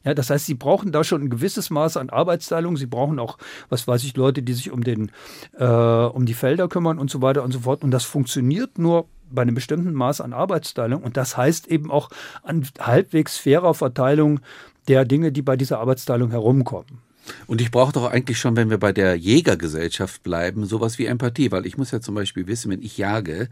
Ja, 0.05 0.15
das 0.15 0.31
heißt, 0.31 0.47
sie 0.47 0.55
brauchen 0.55 0.93
da 0.93 1.05
schon 1.05 1.23
ein 1.23 1.31
gewisses 1.31 1.69
Maß 1.71 1.99
an 1.99 2.09
Arbeitsteilung. 2.09 2.77
Sie 2.77 2.87
brauchen 2.87 3.19
auch, 3.19 3.37
was 3.69 3.87
weiß 3.87 4.03
ich, 4.05 4.17
Leute, 4.17 4.43
die 4.43 4.55
sich 4.55 4.71
um 4.71 4.83
den, 4.83 5.13
äh, 5.59 5.65
um 5.65 6.25
die 6.25 6.35
Felder 6.35 6.69
kümmern 6.69 6.99
und 6.99 7.11
so 7.11 7.21
weiter 7.21 7.45
und 7.45 7.53
so 7.53 7.61
fort. 7.61 7.85
Und 7.85 7.91
das 7.91 8.05
funktioniert 8.05 8.79
nur 8.79 9.07
bei 9.31 9.43
einem 9.43 9.55
bestimmten 9.55 9.93
Maß 9.93 10.21
an 10.21 10.33
Arbeitsteilung. 10.33 11.03
Und 11.03 11.17
das 11.17 11.37
heißt 11.37 11.69
eben 11.69 11.91
auch 11.91 12.11
an 12.43 12.67
halbwegs 12.81 13.37
fairer 13.37 13.75
Verteilung 13.75 14.41
der 14.89 15.05
Dinge, 15.05 15.33
die 15.33 15.43
bei 15.43 15.57
dieser 15.57 15.79
Arbeitsteilung 15.79 16.31
herumkommen. 16.31 16.99
Und 17.47 17.61
ich 17.61 17.71
brauche 17.71 17.93
doch 17.93 18.11
eigentlich 18.11 18.39
schon, 18.39 18.57
wenn 18.57 18.71
wir 18.71 18.79
bei 18.79 18.93
der 18.93 19.15
Jägergesellschaft 19.15 20.23
bleiben, 20.23 20.65
sowas 20.65 20.99
wie 20.99 21.07
Empathie, 21.07 21.53
weil 21.53 21.67
ich 21.67 21.77
muss 21.77 21.91
ja 21.91 22.01
zum 22.01 22.15
Beispiel 22.15 22.47
wissen, 22.47 22.71
wenn 22.71 22.83
ich 22.83 22.99
jage, 22.99 23.49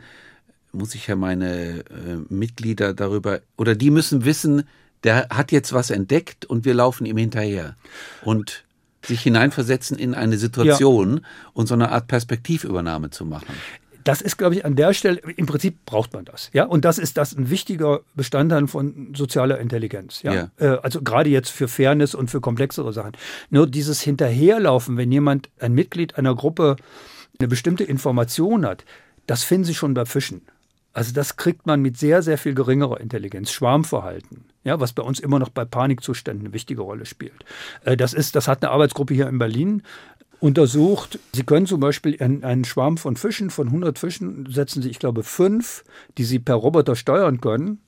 muss 0.72 0.94
ich 0.94 1.06
ja 1.06 1.16
meine 1.16 1.80
äh, 1.80 2.16
Mitglieder 2.28 2.94
darüber, 2.94 3.40
oder 3.56 3.74
die 3.74 3.90
müssen 3.90 4.24
wissen, 4.24 4.64
der 5.04 5.28
hat 5.30 5.52
jetzt 5.52 5.72
was 5.72 5.90
entdeckt 5.90 6.44
und 6.44 6.64
wir 6.64 6.74
laufen 6.74 7.06
ihm 7.06 7.16
hinterher. 7.16 7.76
Und 8.24 8.64
sich 9.04 9.22
hineinversetzen 9.22 9.96
in 9.96 10.14
eine 10.14 10.38
Situation 10.38 11.18
ja. 11.22 11.28
und 11.52 11.68
so 11.68 11.74
eine 11.74 11.92
Art 11.92 12.08
Perspektivübernahme 12.08 13.10
zu 13.10 13.24
machen 13.24 13.54
das 14.08 14.22
ist, 14.22 14.38
glaube 14.38 14.54
ich, 14.54 14.64
an 14.64 14.74
der 14.74 14.94
Stelle, 14.94 15.20
im 15.36 15.44
Prinzip 15.44 15.84
braucht 15.84 16.14
man 16.14 16.24
das. 16.24 16.48
Ja? 16.54 16.64
Und 16.64 16.86
das 16.86 16.96
ist 16.96 17.18
das 17.18 17.36
ein 17.36 17.50
wichtiger 17.50 18.00
Bestandteil 18.14 18.66
von 18.66 19.12
sozialer 19.14 19.58
Intelligenz. 19.58 20.22
Ja? 20.22 20.32
ja. 20.32 20.50
Äh, 20.56 20.78
also 20.82 21.02
gerade 21.02 21.28
jetzt 21.28 21.50
für 21.50 21.68
Fairness 21.68 22.14
und 22.14 22.30
für 22.30 22.40
komplexere 22.40 22.94
Sachen. 22.94 23.12
Nur 23.50 23.66
dieses 23.66 24.00
Hinterherlaufen, 24.00 24.96
wenn 24.96 25.12
jemand, 25.12 25.50
ein 25.60 25.74
Mitglied 25.74 26.16
einer 26.16 26.34
Gruppe, 26.34 26.76
eine 27.38 27.48
bestimmte 27.48 27.84
Information 27.84 28.64
hat, 28.64 28.86
das 29.26 29.44
finden 29.44 29.64
Sie 29.64 29.74
schon 29.74 29.92
bei 29.92 30.06
Fischen. 30.06 30.40
Also 30.94 31.12
das 31.12 31.36
kriegt 31.36 31.66
man 31.66 31.82
mit 31.82 31.98
sehr, 31.98 32.22
sehr 32.22 32.38
viel 32.38 32.54
geringerer 32.54 33.00
Intelligenz. 33.00 33.50
Schwarmverhalten, 33.52 34.46
ja, 34.64 34.80
was 34.80 34.94
bei 34.94 35.02
uns 35.02 35.20
immer 35.20 35.38
noch 35.38 35.50
bei 35.50 35.66
Panikzuständen 35.66 36.46
eine 36.46 36.54
wichtige 36.54 36.80
Rolle 36.80 37.04
spielt. 37.04 37.44
Äh, 37.84 37.98
das, 37.98 38.14
ist, 38.14 38.36
das 38.36 38.48
hat 38.48 38.64
eine 38.64 38.72
Arbeitsgruppe 38.72 39.12
hier 39.12 39.28
in 39.28 39.38
Berlin 39.38 39.82
untersucht. 40.40 41.18
Sie 41.32 41.42
können 41.42 41.66
zum 41.66 41.80
Beispiel 41.80 42.16
einen, 42.22 42.64
Schwarm 42.64 42.96
von 42.96 43.16
Fischen, 43.16 43.50
von 43.50 43.68
100 43.68 43.98
Fischen, 43.98 44.48
setzen 44.50 44.82
Sie, 44.82 44.90
ich 44.90 44.98
glaube, 44.98 45.22
fünf, 45.22 45.84
die 46.16 46.24
Sie 46.24 46.38
per 46.38 46.56
Roboter 46.56 46.96
steuern 46.96 47.40
können. 47.40 47.80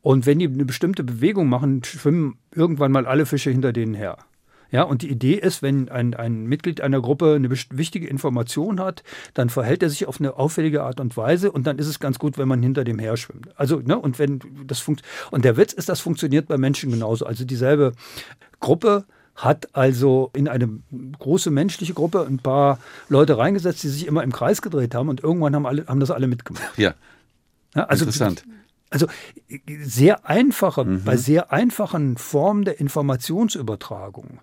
Und 0.00 0.26
wenn 0.26 0.38
die 0.38 0.48
eine 0.48 0.64
bestimmte 0.64 1.04
Bewegung 1.04 1.48
machen, 1.48 1.84
schwimmen 1.84 2.38
irgendwann 2.54 2.92
mal 2.92 3.06
alle 3.06 3.26
Fische 3.26 3.50
hinter 3.50 3.72
denen 3.72 3.94
her. 3.94 4.18
Ja, 4.72 4.84
und 4.84 5.02
die 5.02 5.10
Idee 5.10 5.34
ist, 5.34 5.60
wenn 5.60 5.90
ein, 5.90 6.14
ein 6.14 6.46
Mitglied 6.46 6.80
einer 6.80 7.02
Gruppe 7.02 7.34
eine 7.34 7.50
wichtige 7.50 8.08
Information 8.08 8.80
hat, 8.80 9.04
dann 9.34 9.50
verhält 9.50 9.82
er 9.82 9.90
sich 9.90 10.06
auf 10.06 10.18
eine 10.18 10.38
auffällige 10.38 10.82
Art 10.82 10.98
und 10.98 11.14
Weise 11.18 11.52
und 11.52 11.66
dann 11.66 11.78
ist 11.78 11.88
es 11.88 12.00
ganz 12.00 12.18
gut, 12.18 12.38
wenn 12.38 12.48
man 12.48 12.62
hinter 12.62 12.82
dem 12.82 12.98
her 12.98 13.18
schwimmt. 13.18 13.50
Also, 13.54 13.80
ne, 13.80 13.98
und 13.98 14.18
wenn 14.18 14.40
das 14.66 14.80
funkt 14.80 15.02
und 15.30 15.44
der 15.44 15.58
Witz 15.58 15.74
ist, 15.74 15.90
das 15.90 16.00
funktioniert 16.00 16.48
bei 16.48 16.56
Menschen 16.56 16.90
genauso. 16.90 17.26
Also 17.26 17.44
dieselbe 17.44 17.92
Gruppe 18.60 19.04
hat 19.34 19.74
also 19.74 20.30
in 20.34 20.48
eine 20.48 20.68
große 21.18 21.50
menschliche 21.50 21.94
Gruppe 21.94 22.26
ein 22.28 22.38
paar 22.38 22.78
Leute 23.08 23.38
reingesetzt, 23.38 23.82
die 23.82 23.88
sich 23.88 24.06
immer 24.06 24.22
im 24.22 24.32
Kreis 24.32 24.62
gedreht 24.62 24.94
haben 24.94 25.08
und 25.08 25.22
irgendwann 25.22 25.54
haben, 25.54 25.66
alle, 25.66 25.86
haben 25.86 26.00
das 26.00 26.10
alle 26.10 26.26
mitgemacht. 26.26 26.76
Ja. 26.76 26.94
ja 27.74 27.84
also, 27.84 28.04
Interessant. 28.04 28.44
Also 28.90 29.06
sehr 29.80 30.28
einfache, 30.28 30.84
mhm. 30.84 31.04
bei 31.04 31.16
sehr 31.16 31.50
einfachen 31.50 32.18
Formen 32.18 32.64
der 32.64 32.78
Informationsübertragung 32.78 34.40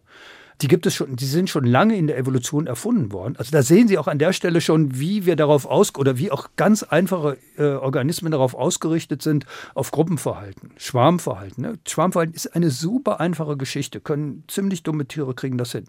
die 0.61 0.67
gibt 0.67 0.85
es 0.85 0.93
schon, 0.93 1.15
die 1.15 1.25
sind 1.25 1.49
schon 1.49 1.63
lange 1.63 1.95
in 1.95 2.07
der 2.07 2.17
Evolution 2.17 2.67
erfunden 2.67 3.13
worden. 3.13 3.35
Also 3.37 3.51
da 3.51 3.63
sehen 3.63 3.87
Sie 3.87 3.97
auch 3.97 4.07
an 4.07 4.19
der 4.19 4.33
Stelle 4.33 4.59
schon, 4.59 4.99
wie 4.99 5.25
wir 5.25 5.37
darauf 5.37 5.65
aus 5.65 5.95
oder 5.95 6.17
wie 6.17 6.31
auch 6.31 6.49
ganz 6.57 6.83
einfache 6.83 7.37
äh, 7.57 7.63
Organismen 7.63 8.31
darauf 8.31 8.55
ausgerichtet 8.55 9.21
sind 9.21 9.45
auf 9.73 9.91
Gruppenverhalten, 9.91 10.71
Schwarmverhalten. 10.77 11.63
Ne? 11.63 11.79
Schwarmverhalten 11.87 12.35
ist 12.35 12.55
eine 12.55 12.71
super 12.71 13.21
einfache 13.21 13.55
Geschichte, 13.55 14.01
können 14.01 14.43
ziemlich 14.49 14.83
dumme 14.83 15.05
Tiere 15.05 15.33
kriegen 15.33 15.57
das 15.57 15.71
hin. 15.71 15.85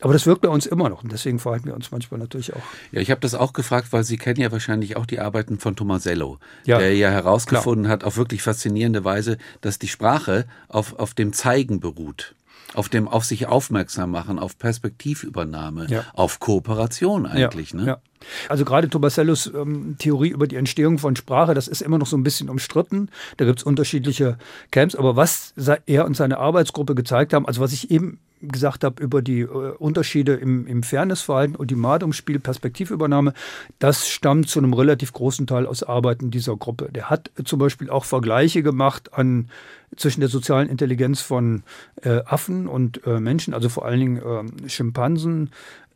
Aber 0.00 0.14
das 0.14 0.26
wirkt 0.26 0.40
bei 0.40 0.48
uns 0.48 0.64
immer 0.64 0.88
noch 0.88 1.02
und 1.02 1.12
deswegen 1.12 1.38
verhalten 1.38 1.66
wir 1.66 1.74
uns 1.74 1.90
manchmal 1.90 2.18
natürlich 2.18 2.54
auch. 2.54 2.62
Ja, 2.92 3.02
ich 3.02 3.10
habe 3.10 3.20
das 3.20 3.34
auch 3.34 3.52
gefragt, 3.52 3.88
weil 3.90 4.04
Sie 4.04 4.16
kennen 4.16 4.40
ja 4.40 4.50
wahrscheinlich 4.50 4.96
auch 4.96 5.04
die 5.04 5.20
Arbeiten 5.20 5.58
von 5.58 5.76
Tomasello, 5.76 6.38
ja, 6.64 6.78
der 6.78 6.94
ja 6.94 7.10
herausgefunden 7.10 7.84
klar. 7.84 7.92
hat, 7.92 8.04
auf 8.04 8.16
wirklich 8.16 8.42
faszinierende 8.42 9.04
Weise, 9.04 9.36
dass 9.60 9.78
die 9.78 9.88
Sprache 9.88 10.46
auf, 10.68 10.98
auf 10.98 11.12
dem 11.12 11.34
Zeigen 11.34 11.80
beruht 11.80 12.34
auf 12.74 12.88
dem 12.88 13.08
auf 13.08 13.24
sich 13.24 13.46
aufmerksam 13.46 14.10
machen, 14.10 14.38
auf 14.38 14.58
Perspektivübernahme, 14.58 15.86
ja. 15.88 16.04
auf 16.12 16.38
Kooperation 16.38 17.26
eigentlich. 17.26 17.72
Ja, 17.72 17.76
ne? 17.76 17.86
Ja. 17.86 18.00
Also 18.48 18.64
gerade 18.64 18.88
Tomasellos 18.88 19.46
ähm, 19.54 19.96
Theorie 19.98 20.30
über 20.30 20.46
die 20.46 20.56
Entstehung 20.56 20.98
von 20.98 21.16
Sprache, 21.16 21.54
das 21.54 21.68
ist 21.68 21.82
immer 21.82 21.98
noch 21.98 22.06
so 22.06 22.16
ein 22.16 22.22
bisschen 22.22 22.48
umstritten. 22.48 23.08
Da 23.36 23.44
gibt 23.44 23.60
es 23.60 23.64
unterschiedliche 23.64 24.38
Camps. 24.70 24.94
Aber 24.94 25.16
was 25.16 25.54
er 25.86 26.04
und 26.04 26.16
seine 26.16 26.38
Arbeitsgruppe 26.38 26.94
gezeigt 26.94 27.32
haben, 27.32 27.46
also 27.46 27.60
was 27.60 27.72
ich 27.72 27.90
eben 27.90 28.18
gesagt 28.40 28.84
habe 28.84 29.02
über 29.02 29.22
die 29.22 29.40
äh, 29.40 29.46
Unterschiede 29.46 30.34
im, 30.34 30.66
im 30.66 30.82
Fairnessverhalten, 30.82 31.56
Ultimatumspiel, 31.56 32.38
Perspektivübernahme, 32.38 33.34
das 33.78 34.08
stammt 34.08 34.48
zu 34.48 34.58
einem 34.58 34.74
relativ 34.74 35.12
großen 35.12 35.46
Teil 35.46 35.66
aus 35.66 35.82
Arbeiten 35.82 36.30
dieser 36.30 36.56
Gruppe. 36.56 36.88
Der 36.92 37.10
hat 37.10 37.30
zum 37.44 37.58
Beispiel 37.58 37.90
auch 37.90 38.04
Vergleiche 38.04 38.62
gemacht 38.62 39.12
an 39.14 39.50
zwischen 39.96 40.20
der 40.20 40.28
sozialen 40.28 40.68
Intelligenz 40.68 41.20
von 41.20 41.62
äh, 42.02 42.20
Affen 42.24 42.68
und 42.68 43.04
äh, 43.06 43.20
Menschen, 43.20 43.54
also 43.54 43.68
vor 43.68 43.84
allen 43.84 44.00
Dingen 44.00 44.18
äh, 44.64 44.68
Schimpansen, 44.68 45.50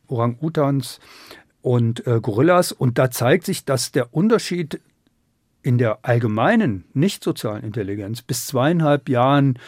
Orang-Utans 0.09 1.01
und 1.63 2.07
äh, 2.07 2.21
Gorillas. 2.21 2.73
Und 2.73 2.99
da 2.99 3.11
zeigt 3.11 3.47
sich, 3.47 3.65
dass 3.65 3.93
der 3.93 4.15
Unterschied 4.15 4.81
in 5.63 5.79
der 5.79 6.01
allgemeinen 6.03 6.85
nicht 6.93 7.23
sozialen 7.23 7.63
Intelligenz 7.63 8.21
bis 8.21 8.47
zweieinhalb 8.47 9.09
Jahren 9.09 9.59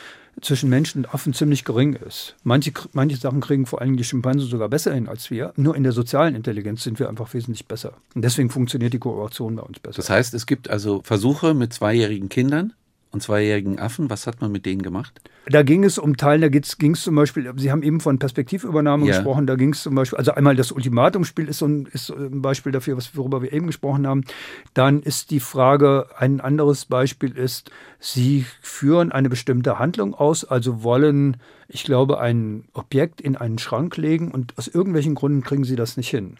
zwischen 0.40 0.68
Menschen 0.68 1.04
und 1.04 1.14
Affen 1.14 1.32
ziemlich 1.32 1.64
gering 1.64 1.94
ist. 1.94 2.34
Manche, 2.42 2.72
manche 2.92 3.16
Sachen 3.16 3.40
kriegen 3.40 3.66
vor 3.66 3.80
allem 3.80 3.96
die 3.96 4.04
Schimpansen 4.04 4.48
sogar 4.48 4.68
besser 4.68 4.92
hin 4.92 5.08
als 5.08 5.30
wir. 5.30 5.52
Nur 5.56 5.76
in 5.76 5.84
der 5.84 5.92
sozialen 5.92 6.34
Intelligenz 6.34 6.82
sind 6.82 6.98
wir 6.98 7.08
einfach 7.08 7.32
wesentlich 7.34 7.66
besser. 7.66 7.92
Und 8.14 8.22
deswegen 8.22 8.50
funktioniert 8.50 8.92
die 8.92 8.98
Kooperation 8.98 9.56
bei 9.56 9.62
uns 9.62 9.78
besser. 9.78 9.96
Das 9.96 10.10
heißt, 10.10 10.34
es 10.34 10.46
gibt 10.46 10.68
also 10.68 11.02
Versuche 11.02 11.54
mit 11.54 11.72
zweijährigen 11.72 12.28
Kindern 12.28 12.72
und 13.14 13.20
zweijährigen 13.20 13.78
Affen, 13.78 14.10
was 14.10 14.26
hat 14.26 14.40
man 14.40 14.52
mit 14.52 14.66
denen 14.66 14.82
gemacht? 14.82 15.20
Da 15.46 15.62
ging 15.62 15.84
es 15.84 15.98
um 15.98 16.16
Teilen, 16.16 16.40
da 16.40 16.48
ging 16.48 16.92
es 16.92 17.02
zum 17.02 17.14
Beispiel, 17.14 17.52
Sie 17.56 17.70
haben 17.70 17.82
eben 17.82 18.00
von 18.00 18.18
Perspektivübernahme 18.18 19.06
ja. 19.06 19.14
gesprochen, 19.14 19.46
da 19.46 19.56
ging 19.56 19.72
es 19.72 19.82
zum 19.82 19.94
Beispiel, 19.94 20.18
also 20.18 20.32
einmal 20.32 20.56
das 20.56 20.72
Ultimatumspiel 20.72 21.48
ist 21.48 21.58
so 21.58 21.66
ein, 21.66 21.86
ist 21.92 22.10
ein 22.10 22.42
Beispiel 22.42 22.72
dafür, 22.72 22.96
was, 22.96 23.16
worüber 23.16 23.42
wir 23.42 23.52
eben 23.52 23.66
gesprochen 23.66 24.06
haben. 24.06 24.24
Dann 24.72 25.02
ist 25.02 25.30
die 25.30 25.40
Frage, 25.40 26.06
ein 26.16 26.40
anderes 26.40 26.86
Beispiel 26.86 27.36
ist, 27.36 27.70
Sie 28.00 28.44
führen 28.60 29.12
eine 29.12 29.28
bestimmte 29.28 29.78
Handlung 29.78 30.14
aus, 30.14 30.44
also 30.44 30.82
wollen, 30.82 31.36
ich 31.68 31.84
glaube, 31.84 32.20
ein 32.20 32.64
Objekt 32.72 33.20
in 33.20 33.36
einen 33.36 33.58
Schrank 33.58 33.96
legen 33.96 34.30
und 34.30 34.56
aus 34.58 34.68
irgendwelchen 34.68 35.14
Gründen 35.14 35.42
kriegen 35.42 35.64
Sie 35.64 35.76
das 35.76 35.96
nicht 35.96 36.10
hin. 36.10 36.36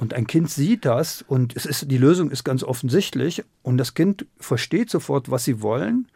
Und 0.00 0.14
ein 0.14 0.26
Kind 0.26 0.50
sieht 0.50 0.86
das 0.86 1.22
und 1.28 1.54
es 1.54 1.66
ist, 1.66 1.90
die 1.90 1.98
Lösung 1.98 2.30
ist 2.30 2.42
ganz 2.42 2.64
offensichtlich 2.64 3.44
und 3.62 3.76
das 3.76 3.92
Kind 3.92 4.24
versteht 4.38 4.88
sofort, 4.88 5.30
was 5.30 5.44
sie 5.44 5.60
wollen 5.60 6.08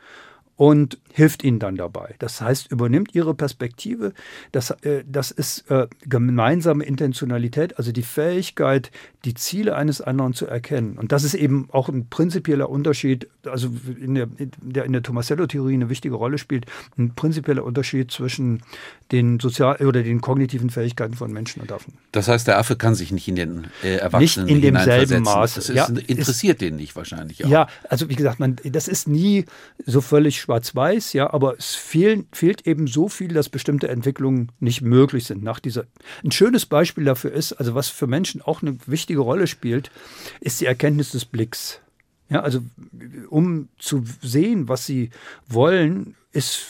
und 0.56 0.98
hilft 1.12 1.42
ihnen 1.42 1.58
dann 1.58 1.76
dabei. 1.76 2.14
Das 2.18 2.40
heißt, 2.40 2.70
übernimmt 2.70 3.14
ihre 3.14 3.34
Perspektive. 3.34 4.12
Das, 4.52 4.70
äh, 4.82 5.04
das 5.06 5.30
ist 5.30 5.70
äh, 5.70 5.88
gemeinsame 6.04 6.84
Intentionalität, 6.84 7.78
also 7.78 7.92
die 7.92 8.02
Fähigkeit, 8.02 8.90
die 9.24 9.34
Ziele 9.34 9.74
eines 9.76 10.00
anderen 10.00 10.34
zu 10.34 10.46
erkennen. 10.46 10.98
Und 10.98 11.12
das 11.12 11.24
ist 11.24 11.34
eben 11.34 11.68
auch 11.72 11.88
ein 11.88 12.08
prinzipieller 12.08 12.68
Unterschied, 12.68 13.28
also 13.44 13.70
in 14.00 14.14
der, 14.14 14.28
in 14.38 14.50
der, 14.62 14.84
in 14.84 14.92
der 14.92 15.02
Tomasello-Theorie 15.02 15.74
eine 15.74 15.88
wichtige 15.88 16.14
Rolle 16.14 16.38
spielt, 16.38 16.66
ein 16.98 17.14
prinzipieller 17.14 17.64
Unterschied 17.64 18.10
zwischen 18.10 18.62
den 19.12 19.40
sozial 19.40 19.76
oder 19.76 20.02
den 20.02 20.20
kognitiven 20.20 20.70
Fähigkeiten 20.70 21.14
von 21.14 21.32
Menschen 21.32 21.62
und 21.62 21.72
Affen. 21.72 21.94
Das 22.12 22.28
heißt, 22.28 22.46
der 22.46 22.58
Affe 22.58 22.76
kann 22.76 22.94
sich 22.94 23.12
nicht 23.12 23.28
in 23.28 23.36
den 23.36 23.66
äh, 23.82 23.96
Erwachsenen 23.96 24.46
Nicht 24.46 24.56
in 24.56 24.62
demselben 24.62 25.22
Maße. 25.22 25.56
Das 25.56 25.68
ist, 25.68 25.76
ja, 25.76 25.86
interessiert 26.06 26.56
ist, 26.56 26.60
den 26.62 26.76
nicht 26.76 26.94
wahrscheinlich 26.96 27.44
auch. 27.44 27.48
Ja, 27.48 27.68
also 27.88 28.08
wie 28.08 28.16
gesagt, 28.16 28.40
man, 28.40 28.56
das 28.64 28.88
ist 28.88 29.08
nie 29.08 29.44
so 29.86 30.00
völlig 30.00 30.43
schwarz-weiß, 30.44 31.14
ja, 31.14 31.32
aber 31.32 31.56
es 31.58 31.74
fehlen, 31.74 32.26
fehlt 32.32 32.66
eben 32.66 32.86
so 32.86 33.08
viel, 33.08 33.28
dass 33.28 33.48
bestimmte 33.48 33.88
Entwicklungen 33.88 34.52
nicht 34.60 34.82
möglich 34.82 35.24
sind 35.24 35.42
nach 35.42 35.58
dieser. 35.58 35.86
Ein 36.22 36.32
schönes 36.32 36.66
Beispiel 36.66 37.04
dafür 37.04 37.32
ist, 37.32 37.52
also 37.54 37.74
was 37.74 37.88
für 37.88 38.06
Menschen 38.06 38.42
auch 38.42 38.62
eine 38.62 38.76
wichtige 38.86 39.20
Rolle 39.20 39.46
spielt, 39.46 39.90
ist 40.40 40.60
die 40.60 40.66
Erkenntnis 40.66 41.10
des 41.10 41.24
Blicks. 41.24 41.80
Ja, 42.28 42.40
also 42.40 42.60
um 43.28 43.68
zu 43.78 44.04
sehen, 44.22 44.68
was 44.68 44.86
sie 44.86 45.10
wollen, 45.48 46.14
ist 46.32 46.66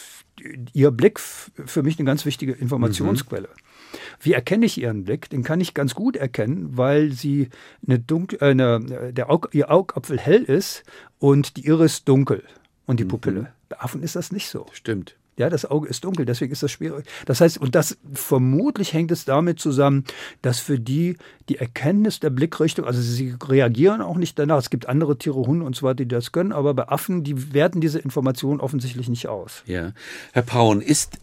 ihr 0.72 0.90
Blick 0.90 1.20
für 1.20 1.82
mich 1.82 1.98
eine 1.98 2.06
ganz 2.06 2.24
wichtige 2.24 2.52
Informationsquelle. 2.52 3.48
Mhm. 3.48 3.98
Wie 4.20 4.32
erkenne 4.32 4.66
ich 4.66 4.80
ihren 4.80 5.04
Blick? 5.04 5.30
Den 5.30 5.42
kann 5.42 5.60
ich 5.60 5.74
ganz 5.74 5.94
gut 5.94 6.16
erkennen, 6.16 6.76
weil 6.76 7.12
sie 7.12 7.50
eine 7.86 7.98
dunkel, 7.98 8.38
äh, 8.40 8.50
eine, 8.50 9.12
der 9.12 9.30
Aug, 9.30 9.48
ihr 9.52 9.70
Augapfel 9.70 10.18
hell 10.18 10.42
ist 10.42 10.82
und 11.18 11.56
die 11.56 11.66
Iris 11.66 12.04
dunkel 12.04 12.42
und 12.86 13.00
die 13.00 13.04
mhm. 13.04 13.08
Pupille. 13.08 13.40
Mhm. 13.40 13.46
Bei 13.74 13.80
Affen 13.80 14.02
ist 14.02 14.14
das 14.14 14.30
nicht 14.30 14.48
so. 14.48 14.66
Stimmt. 14.72 15.16
Ja, 15.36 15.50
das 15.50 15.64
Auge 15.68 15.88
ist 15.88 16.04
dunkel, 16.04 16.24
deswegen 16.24 16.52
ist 16.52 16.62
das 16.62 16.70
schwierig. 16.70 17.06
Das 17.26 17.40
heißt, 17.40 17.58
und 17.58 17.74
das 17.74 17.98
vermutlich 18.12 18.92
hängt 18.92 19.10
es 19.10 19.24
damit 19.24 19.58
zusammen, 19.58 20.04
dass 20.42 20.60
für 20.60 20.78
die 20.78 21.16
die 21.48 21.58
Erkenntnis 21.58 22.20
der 22.20 22.30
Blickrichtung, 22.30 22.84
also 22.84 23.00
sie 23.00 23.34
reagieren 23.42 24.00
auch 24.00 24.16
nicht 24.16 24.38
danach. 24.38 24.58
Es 24.58 24.70
gibt 24.70 24.88
andere 24.88 25.18
Tiere, 25.18 25.40
Hunde 25.40 25.66
und 25.66 25.74
so 25.74 25.86
weiter, 25.86 25.96
die 25.96 26.08
das 26.08 26.30
können, 26.30 26.52
aber 26.52 26.72
bei 26.72 26.88
Affen, 26.88 27.24
die 27.24 27.52
werten 27.52 27.80
diese 27.80 27.98
Informationen 27.98 28.60
offensichtlich 28.60 29.08
nicht 29.08 29.26
aus. 29.26 29.64
Ja. 29.66 29.92
Herr 30.32 30.42
Paun, 30.42 30.80
ist 30.80 31.18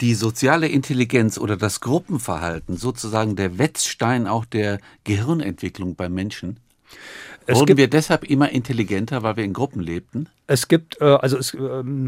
die 0.00 0.14
soziale 0.14 0.68
Intelligenz 0.68 1.36
oder 1.36 1.56
das 1.56 1.80
Gruppenverhalten 1.80 2.76
sozusagen 2.76 3.34
der 3.34 3.58
Wetzstein 3.58 4.28
auch 4.28 4.44
der 4.44 4.78
Gehirnentwicklung 5.02 5.96
beim 5.96 6.14
Menschen? 6.14 6.60
Es 7.46 7.56
Wurden 7.56 7.66
gibt, 7.66 7.78
wir 7.78 7.88
deshalb 7.88 8.24
immer 8.24 8.50
intelligenter, 8.50 9.22
weil 9.22 9.36
wir 9.36 9.44
in 9.44 9.52
Gruppen 9.52 9.80
lebten? 9.80 10.28
Es 10.46 10.68
gibt, 10.68 11.00
äh, 11.00 11.04
also 11.04 11.36
es 11.36 11.54
äh, 11.54 11.58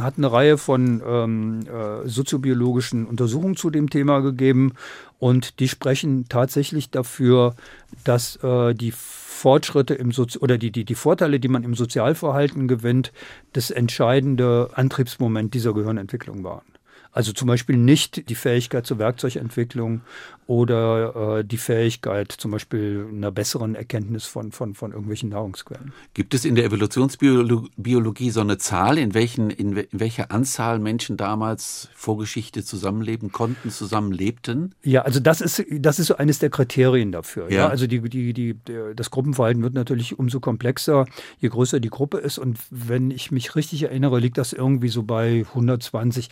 hat 0.00 0.14
eine 0.16 0.30
Reihe 0.30 0.58
von 0.58 1.02
ähm, 1.04 1.60
äh, 1.66 2.08
soziobiologischen 2.08 3.06
Untersuchungen 3.06 3.56
zu 3.56 3.70
dem 3.70 3.90
Thema 3.90 4.20
gegeben 4.20 4.74
und 5.18 5.58
die 5.58 5.68
sprechen 5.68 6.26
tatsächlich 6.28 6.90
dafür, 6.90 7.56
dass 8.04 8.36
äh, 8.44 8.74
die 8.74 8.92
Fortschritte 8.92 9.94
im 9.94 10.12
Sozi 10.12 10.38
oder 10.38 10.56
die, 10.56 10.70
die, 10.70 10.84
die 10.84 10.94
Vorteile, 10.94 11.40
die 11.40 11.48
man 11.48 11.64
im 11.64 11.74
Sozialverhalten 11.74 12.68
gewinnt, 12.68 13.12
das 13.52 13.70
entscheidende 13.70 14.70
Antriebsmoment 14.74 15.52
dieser 15.52 15.74
Gehirnentwicklung 15.74 16.44
waren. 16.44 16.73
Also 17.14 17.32
zum 17.32 17.46
Beispiel 17.46 17.76
nicht 17.76 18.28
die 18.28 18.34
Fähigkeit 18.34 18.86
zur 18.86 18.98
Werkzeugentwicklung 18.98 20.00
oder 20.46 21.38
äh, 21.38 21.44
die 21.44 21.56
Fähigkeit 21.56 22.30
zum 22.32 22.50
Beispiel 22.50 23.06
einer 23.10 23.30
besseren 23.30 23.74
Erkenntnis 23.74 24.26
von, 24.26 24.52
von, 24.52 24.74
von 24.74 24.90
irgendwelchen 24.90 25.30
Nahrungsquellen. 25.30 25.92
Gibt 26.12 26.34
es 26.34 26.44
in 26.44 26.54
der 26.54 26.64
Evolutionsbiologie 26.64 28.30
so 28.30 28.40
eine 28.40 28.58
Zahl, 28.58 28.98
in, 28.98 29.14
welchen, 29.14 29.50
in, 29.50 29.76
in 29.76 30.00
welcher 30.00 30.30
Anzahl 30.30 30.78
Menschen 30.80 31.16
damals 31.16 31.88
Vorgeschichte 31.94 32.64
zusammenleben 32.64 33.32
konnten, 33.32 33.70
zusammenlebten? 33.70 34.74
Ja, 34.82 35.02
also 35.02 35.20
das 35.20 35.40
ist, 35.40 35.64
das 35.70 35.98
ist 35.98 36.08
so 36.08 36.16
eines 36.16 36.40
der 36.40 36.50
Kriterien 36.50 37.12
dafür. 37.12 37.50
Ja. 37.50 37.56
ja. 37.56 37.68
Also 37.68 37.86
die, 37.86 38.00
die, 38.00 38.32
die, 38.32 38.56
das 38.94 39.10
Gruppenverhalten 39.10 39.62
wird 39.62 39.74
natürlich 39.74 40.18
umso 40.18 40.40
komplexer, 40.40 41.06
je 41.38 41.48
größer 41.48 41.80
die 41.80 41.90
Gruppe 41.90 42.18
ist. 42.18 42.38
Und 42.38 42.58
wenn 42.70 43.10
ich 43.10 43.30
mich 43.30 43.56
richtig 43.56 43.84
erinnere, 43.84 44.18
liegt 44.18 44.36
das 44.36 44.52
irgendwie 44.52 44.88
so 44.88 45.04
bei 45.04 45.46
120. 45.48 46.28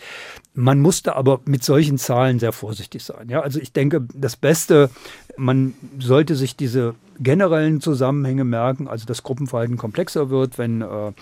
Man 0.54 0.71
musste 0.80 1.16
aber 1.16 1.40
mit 1.44 1.64
solchen 1.64 1.98
Zahlen 1.98 2.38
sehr 2.38 2.52
vorsichtig 2.52 3.04
sein. 3.04 3.28
Ja, 3.28 3.40
also 3.40 3.60
ich 3.60 3.72
denke, 3.72 4.06
das 4.14 4.36
Beste, 4.36 4.90
man 5.36 5.74
sollte 5.98 6.36
sich 6.36 6.56
diese 6.56 6.94
generellen 7.20 7.80
Zusammenhänge 7.80 8.44
merken, 8.44 8.88
also 8.88 9.06
dass 9.06 9.22
Gruppenverhalten 9.22 9.76
komplexer 9.76 10.30
wird, 10.30 10.58
wenn 10.58 10.82
äh, 10.82 11.12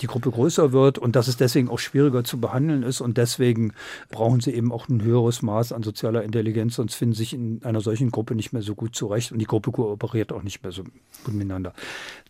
die 0.00 0.06
Gruppe 0.06 0.30
größer 0.30 0.72
wird 0.72 0.98
und 0.98 1.16
dass 1.16 1.28
es 1.28 1.36
deswegen 1.36 1.68
auch 1.68 1.78
schwieriger 1.78 2.24
zu 2.24 2.38
behandeln 2.38 2.82
ist 2.82 3.00
und 3.00 3.16
deswegen 3.16 3.72
brauchen 4.10 4.40
sie 4.40 4.52
eben 4.52 4.72
auch 4.72 4.88
ein 4.88 5.02
höheres 5.02 5.42
Maß 5.42 5.72
an 5.72 5.82
sozialer 5.82 6.22
Intelligenz, 6.22 6.76
sonst 6.76 6.94
finden 6.94 7.14
sich 7.14 7.34
in 7.34 7.60
einer 7.64 7.80
solchen 7.80 8.10
Gruppe 8.10 8.34
nicht 8.34 8.52
mehr 8.52 8.62
so 8.62 8.74
gut 8.74 8.94
zurecht 8.94 9.32
und 9.32 9.38
die 9.38 9.46
Gruppe 9.46 9.72
kooperiert 9.72 10.32
auch 10.32 10.42
nicht 10.42 10.62
mehr 10.62 10.72
so 10.72 10.84
gut 11.24 11.34
miteinander. 11.34 11.72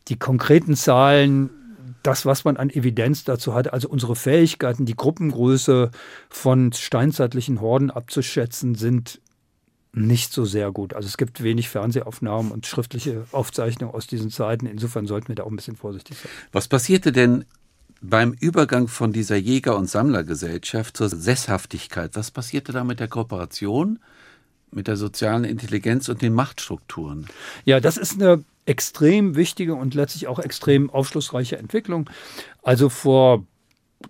Die 0.08 0.16
konkreten 0.16 0.74
Zahlen 0.74 1.50
das, 2.02 2.26
was 2.26 2.44
man 2.44 2.56
an 2.56 2.70
Evidenz 2.70 3.24
dazu 3.24 3.54
hat, 3.54 3.72
also 3.72 3.88
unsere 3.88 4.16
Fähigkeiten, 4.16 4.86
die 4.86 4.96
Gruppengröße 4.96 5.90
von 6.28 6.72
steinzeitlichen 6.72 7.60
Horden 7.60 7.90
abzuschätzen, 7.90 8.74
sind 8.74 9.20
nicht 9.92 10.32
so 10.32 10.44
sehr 10.44 10.70
gut. 10.70 10.94
Also 10.94 11.06
es 11.06 11.16
gibt 11.16 11.42
wenig 11.42 11.68
Fernsehaufnahmen 11.68 12.52
und 12.52 12.66
schriftliche 12.66 13.24
Aufzeichnungen 13.32 13.94
aus 13.94 14.06
diesen 14.06 14.30
Zeiten. 14.30 14.66
Insofern 14.66 15.06
sollten 15.06 15.28
wir 15.28 15.34
da 15.34 15.44
auch 15.44 15.50
ein 15.50 15.56
bisschen 15.56 15.76
vorsichtig 15.76 16.18
sein. 16.18 16.30
Was 16.52 16.68
passierte 16.68 17.10
denn 17.12 17.44
beim 18.00 18.32
Übergang 18.38 18.88
von 18.88 19.12
dieser 19.12 19.36
Jäger- 19.36 19.76
und 19.76 19.88
Sammlergesellschaft 19.88 20.96
zur 20.96 21.08
Sesshaftigkeit? 21.08 22.12
Was 22.14 22.30
passierte 22.30 22.72
da 22.72 22.84
mit 22.84 23.00
der 23.00 23.08
Kooperation, 23.08 23.98
mit 24.70 24.86
der 24.86 24.96
sozialen 24.96 25.44
Intelligenz 25.44 26.08
und 26.08 26.22
den 26.22 26.34
Machtstrukturen? 26.34 27.26
Ja, 27.64 27.80
das 27.80 27.96
ist 27.96 28.14
eine 28.14 28.44
extrem 28.68 29.34
wichtige 29.34 29.74
und 29.74 29.94
letztlich 29.94 30.28
auch 30.28 30.38
extrem 30.38 30.90
aufschlussreiche 30.90 31.56
Entwicklung. 31.56 32.08
Also 32.62 32.90
vor 32.90 33.44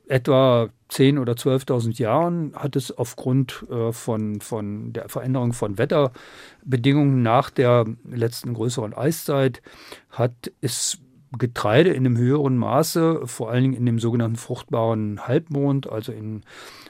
etwa 0.09 0.69
10.000 0.91 1.21
oder 1.21 1.33
12.000 1.35 1.99
Jahren 1.99 2.53
hat 2.55 2.75
es 2.75 2.91
aufgrund 2.91 3.65
äh, 3.71 3.93
von, 3.93 4.41
von 4.41 4.93
der 4.93 5.09
Veränderung 5.09 5.53
von 5.53 5.79
Wetterbedingungen 5.79 7.23
nach 7.23 7.51
der 7.51 7.87
letzten 8.05 8.55
größeren 8.55 8.95
Eiszeit 8.95 9.63
hat 10.11 10.51
es 10.61 10.99
Getreide 11.39 11.91
in 11.91 12.07
einem 12.07 12.17
höheren 12.17 12.57
Maße, 12.57 13.27
vor 13.27 13.51
allen 13.51 13.63
Dingen 13.63 13.75
in 13.75 13.87
dem 13.87 13.99
sogenannten 13.99 14.37
fruchtbaren 14.37 15.29
Halbmond, 15.29 15.89
also 15.89 16.11
in 16.11 16.43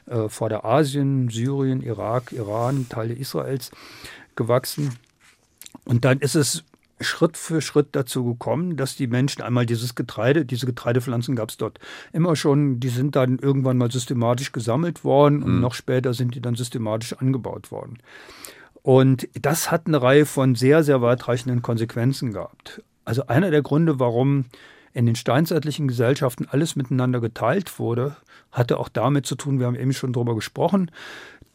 äh, 0.07 0.29
Vorderasien, 0.29 1.29
Syrien, 1.29 1.83
Irak, 1.83 2.33
Iran, 2.33 2.87
Teile 2.89 3.15
Israels 3.15 3.73
gewachsen. 4.37 4.95
Und 5.85 6.05
dann 6.05 6.21
ist 6.21 6.37
es 6.37 6.65
Schritt 7.01 7.37
für 7.37 7.61
Schritt 7.61 7.89
dazu 7.93 8.25
gekommen, 8.25 8.77
dass 8.77 8.97
die 8.97 9.07
Menschen 9.07 9.43
einmal 9.43 9.67
dieses 9.67 9.95
Getreide, 9.95 10.45
diese 10.45 10.67
Getreidepflanzen 10.67 11.37
gab 11.37 11.51
es 11.51 11.57
dort 11.57 11.79
immer 12.13 12.37
schon, 12.37 12.81
die 12.81 12.89
sind 12.89 13.17
dann 13.17 13.39
irgendwann 13.39 13.79
mal 13.79 13.91
systematisch 13.91 14.53
gesammelt 14.53 15.05
worden 15.05 15.43
und 15.43 15.57
mhm. 15.57 15.61
noch 15.61 15.75
später 15.75 16.15
sind 16.15 16.35
die 16.35 16.41
dann 16.41 16.55
systematisch 16.55 17.15
angebaut 17.15 17.71
worden. 17.71 17.99
Und 18.83 19.29
das 19.41 19.71
hat 19.71 19.87
eine 19.87 20.01
Reihe 20.01 20.27
von 20.27 20.55
sehr, 20.55 20.83
sehr 20.83 21.03
weitreichenden 21.03 21.63
Konsequenzen 21.63 22.33
gehabt. 22.33 22.83
Also 23.05 23.27
einer 23.27 23.51
der 23.51 23.63
Gründe, 23.63 23.99
warum 23.99 24.47
in 24.93 25.07
den 25.07 25.17
steinzeitlichen 25.17 25.89
Gesellschaften 25.89 26.47
alles 26.51 26.77
miteinander 26.77 27.21
geteilt 27.21 27.79
wurde, 27.79 28.17
hatte 28.51 28.79
auch 28.79 28.89
damit 28.89 29.27
zu 29.27 29.35
tun, 29.35 29.59
wir 29.59 29.67
haben 29.67 29.77
eben 29.77 29.93
schon 29.93 30.13
darüber 30.13 30.35
gesprochen, 30.35 30.91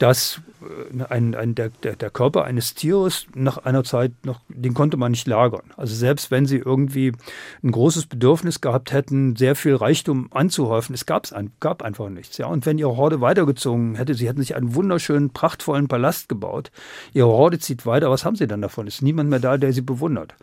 dass 0.03 0.41
äh, 0.61 1.03
ein, 1.05 1.33
ein, 1.33 1.55
der, 1.55 1.69
der, 1.69 2.09
Körper 2.09 2.43
eines 2.43 2.73
Tieres 2.73 3.25
nach 3.35 3.59
einer 3.59 3.85
Zeit 3.85 4.11
noch, 4.25 4.41
den 4.49 4.73
konnte 4.73 4.97
man 4.97 5.13
nicht 5.13 5.27
lagern. 5.27 5.71
Also 5.77 5.95
selbst 5.95 6.29
wenn 6.29 6.45
sie 6.45 6.57
irgendwie 6.57 7.13
ein 7.63 7.71
großes 7.71 8.07
Bedürfnis 8.07 8.59
gehabt 8.59 8.91
hätten, 8.91 9.37
sehr 9.37 9.55
viel 9.55 9.75
Reichtum 9.75 10.27
anzuhäufen, 10.33 10.93
es 10.93 11.05
gab's 11.05 11.31
ein, 11.31 11.53
gab 11.61 11.83
einfach 11.83 12.09
nichts. 12.09 12.37
Ja. 12.37 12.47
Und 12.47 12.65
wenn 12.65 12.77
ihre 12.77 12.97
Horde 12.97 13.21
weitergezogen 13.21 13.95
hätte, 13.95 14.13
sie 14.13 14.27
hätten 14.27 14.41
sich 14.41 14.57
einen 14.57 14.75
wunderschönen, 14.75 15.29
prachtvollen 15.29 15.87
Palast 15.87 16.27
gebaut, 16.27 16.71
ihre 17.13 17.29
Horde 17.29 17.59
zieht 17.59 17.85
weiter, 17.85 18.11
was 18.11 18.25
haben 18.25 18.35
sie 18.35 18.47
dann 18.47 18.61
davon? 18.61 18.87
Ist 18.87 19.01
niemand 19.01 19.29
mehr 19.29 19.39
da, 19.39 19.57
der 19.57 19.71
sie 19.71 19.81
bewundert. 19.81 20.35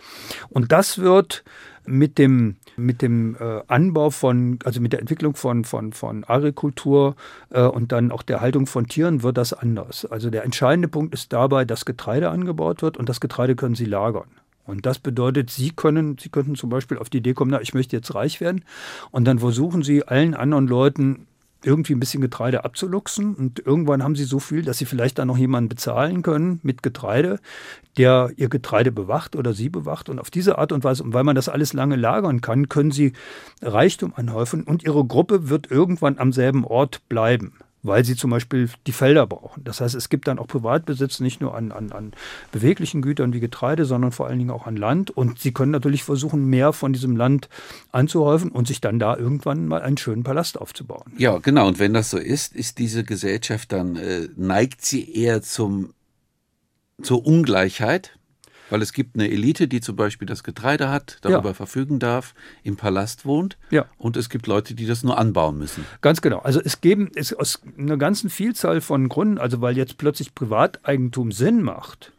Und 0.49 0.73
das 0.73 0.99
wird 0.99 1.45
mit 1.91 2.19
dem, 2.19 2.57
mit 2.77 3.03
dem 3.03 3.37
äh, 3.39 3.61
Anbau 3.67 4.11
von, 4.11 4.59
also 4.65 4.81
mit 4.81 4.93
der 4.93 5.01
Entwicklung 5.01 5.35
von, 5.35 5.65
von, 5.65 5.93
von 5.93 6.25
Agrikultur 6.25 7.17
äh, 7.51 7.63
und 7.63 7.93
dann 7.93 8.13
auch 8.13 8.23
der 8.23 8.41
Haltung 8.41 8.67
von 8.67 8.87
Tieren 8.87 9.23
wird 9.23 9.37
das 9.37 9.53
anders. 9.53 10.05
Also 10.05 10.31
der 10.31 10.45
entscheidende 10.45 10.89
Punkt 10.89 11.13
ist 11.13 11.33
dabei, 11.33 11.65
dass 11.65 11.85
Getreide 11.85 12.31
angebaut 12.31 12.83
wird 12.83 12.97
und 12.97 13.09
das 13.09 13.21
Getreide 13.21 13.57
können 13.57 13.75
Sie 13.75 13.85
lagern. 13.85 14.29
Und 14.67 14.87
das 14.87 15.01
bedeutet, 15.01 15.51
Sie 15.51 15.71
können, 15.71 16.17
Sie 16.19 16.29
könnten 16.29 16.55
zum 16.55 16.71
Beispiel 16.71 16.99
auf 16.99 17.11
die 17.11 17.19
Idee 17.19 17.35
kommen, 17.35 17.51
na, 17.51 17.61
ich 17.61 17.75
möchte 17.75 17.97
jetzt 17.97 18.15
reich 18.15 18.41
werden. 18.41 18.65
Und 19.11 19.25
dann 19.25 19.41
versuchen 19.41 19.83
Sie 19.83 20.07
allen 20.07 20.35
anderen 20.35 20.69
Leuten 20.69 21.27
irgendwie 21.65 21.95
ein 21.95 22.01
bisschen 22.01 22.21
Getreide 22.21 22.65
abzuluxen. 22.65 23.35
Und 23.35 23.59
irgendwann 23.65 24.03
haben 24.03 24.17
sie 24.17 24.25
so 24.25 24.39
viel, 24.39 24.63
dass 24.63 24.79
sie 24.79 24.87
vielleicht 24.87 25.19
dann 25.19 25.29
noch 25.29 25.39
jemanden 25.39 25.69
bezahlen 25.69 26.23
können 26.23 26.61
mit 26.63 26.83
Getreide, 26.83 27.39
der 27.97 28.31
ihr 28.37 28.49
Getreide 28.49 28.93
bewacht 28.93 29.37
oder 29.37 29.53
sie 29.53 29.69
bewacht. 29.69 30.09
Und 30.09 30.19
auf 30.19 30.31
diese 30.31 30.59
Art 30.59 30.73
und 30.73 30.85
Weise, 30.85 31.03
und 31.03 31.15
weil 31.15 31.25
man 31.25 31.37
das 31.37 31.49
alles 31.49 31.73
lange 31.73 31.97
lagern 31.97 32.41
kann, 32.41 32.69
können 32.69 32.91
sie 32.91 33.13
Reichtum 33.63 34.13
anhäufen 34.17 34.65
und 34.65 34.85
ihre 34.85 35.05
Gruppe 35.05 35.49
wird 35.49 35.71
irgendwann 35.71 36.19
am 36.19 36.33
selben 36.33 36.65
Ort 36.65 37.09
bleiben 37.09 37.55
weil 37.83 38.05
sie 38.05 38.17
zum 38.17 38.31
Beispiel 38.31 38.69
die 38.87 38.93
Felder 38.93 39.27
brauchen. 39.27 39.65
Das 39.65 39.81
heißt, 39.81 39.95
es 39.95 40.09
gibt 40.09 40.29
dann 40.29 40.39
auch 40.39 40.47
Privatbesitz 40.47 41.21
nicht 41.21 41.41
nur 41.41 41.55
an, 41.55 41.73
an, 41.73 41.93
an 41.93 42.13
beweglichen 42.53 43.03
Gütern 43.03 43.33
wie 43.33 43.41
Getreide, 43.41 43.85
sondern 43.85 44.13
vor 44.13 44.27
allen 44.27 44.39
Dingen 44.39 44.51
auch 44.51 44.67
an 44.67 44.77
Land. 44.77 45.11
Und 45.11 45.39
sie 45.39 45.53
können 45.53 45.73
natürlich 45.73 46.05
versuchen, 46.05 46.45
mehr 46.47 46.73
von 46.73 46.93
diesem 46.93 47.17
Land 47.17 47.49
anzuhäufen 47.93 48.51
und 48.51 48.67
sich 48.67 48.81
dann 48.81 48.99
da 48.99 49.17
irgendwann 49.17 49.67
mal 49.67 49.83
einen 49.83 49.97
schönen 49.97 50.23
Palast 50.23 50.61
aufzubauen. 50.61 51.13
Ja, 51.17 51.39
genau. 51.39 51.69
Und 51.69 51.79
wenn 51.79 51.95
das 51.95 52.11
so 52.11 52.19
ist, 52.19 52.55
ist 52.55 52.79
diese 52.79 53.05
Gesellschaft 53.05 53.73
dann, 53.73 53.97
äh, 53.97 54.29
neigt 54.37 54.85
sie 54.85 55.15
eher 55.15 55.43
zum, 55.43 55.95
zur 57.03 57.25
Ungleichheit? 57.25 58.19
Weil 58.71 58.83
es 58.83 58.93
gibt 58.93 59.17
eine 59.17 59.31
Elite, 59.31 59.69
die 59.69 59.81
zum 59.81 59.97
Beispiel 59.97 60.27
das 60.27 60.43
Getreide 60.45 60.89
hat, 60.89 61.19
darüber 61.23 61.51
ja. 61.51 61.55
verfügen 61.55 61.99
darf, 61.99 62.35
im 62.63 62.77
Palast 62.77 63.27
wohnt. 63.27 63.59
Ja. 63.71 63.87
Und 63.99 64.17
es 64.17 64.31
gibt 64.31 64.47
Leute, 64.47 64.75
die 64.75 64.87
das 64.87 65.03
nur 65.03 65.19
anbauen 65.19 65.59
müssen. 65.59 65.85
Ganz 66.01 66.21
genau. 66.23 66.39
Also 66.39 66.61
es 66.61 66.81
geben 66.81 67.11
es 67.15 67.33
aus 67.33 67.61
einer 67.77 67.97
ganzen 67.97 68.31
Vielzahl 68.31 68.81
von 68.81 69.09
Gründen, 69.09 69.39
also 69.39 69.61
weil 69.61 69.77
jetzt 69.77 69.99
plötzlich 69.99 70.35
Privateigentum 70.35 71.33
Sinn 71.33 71.63
macht, 71.63 72.13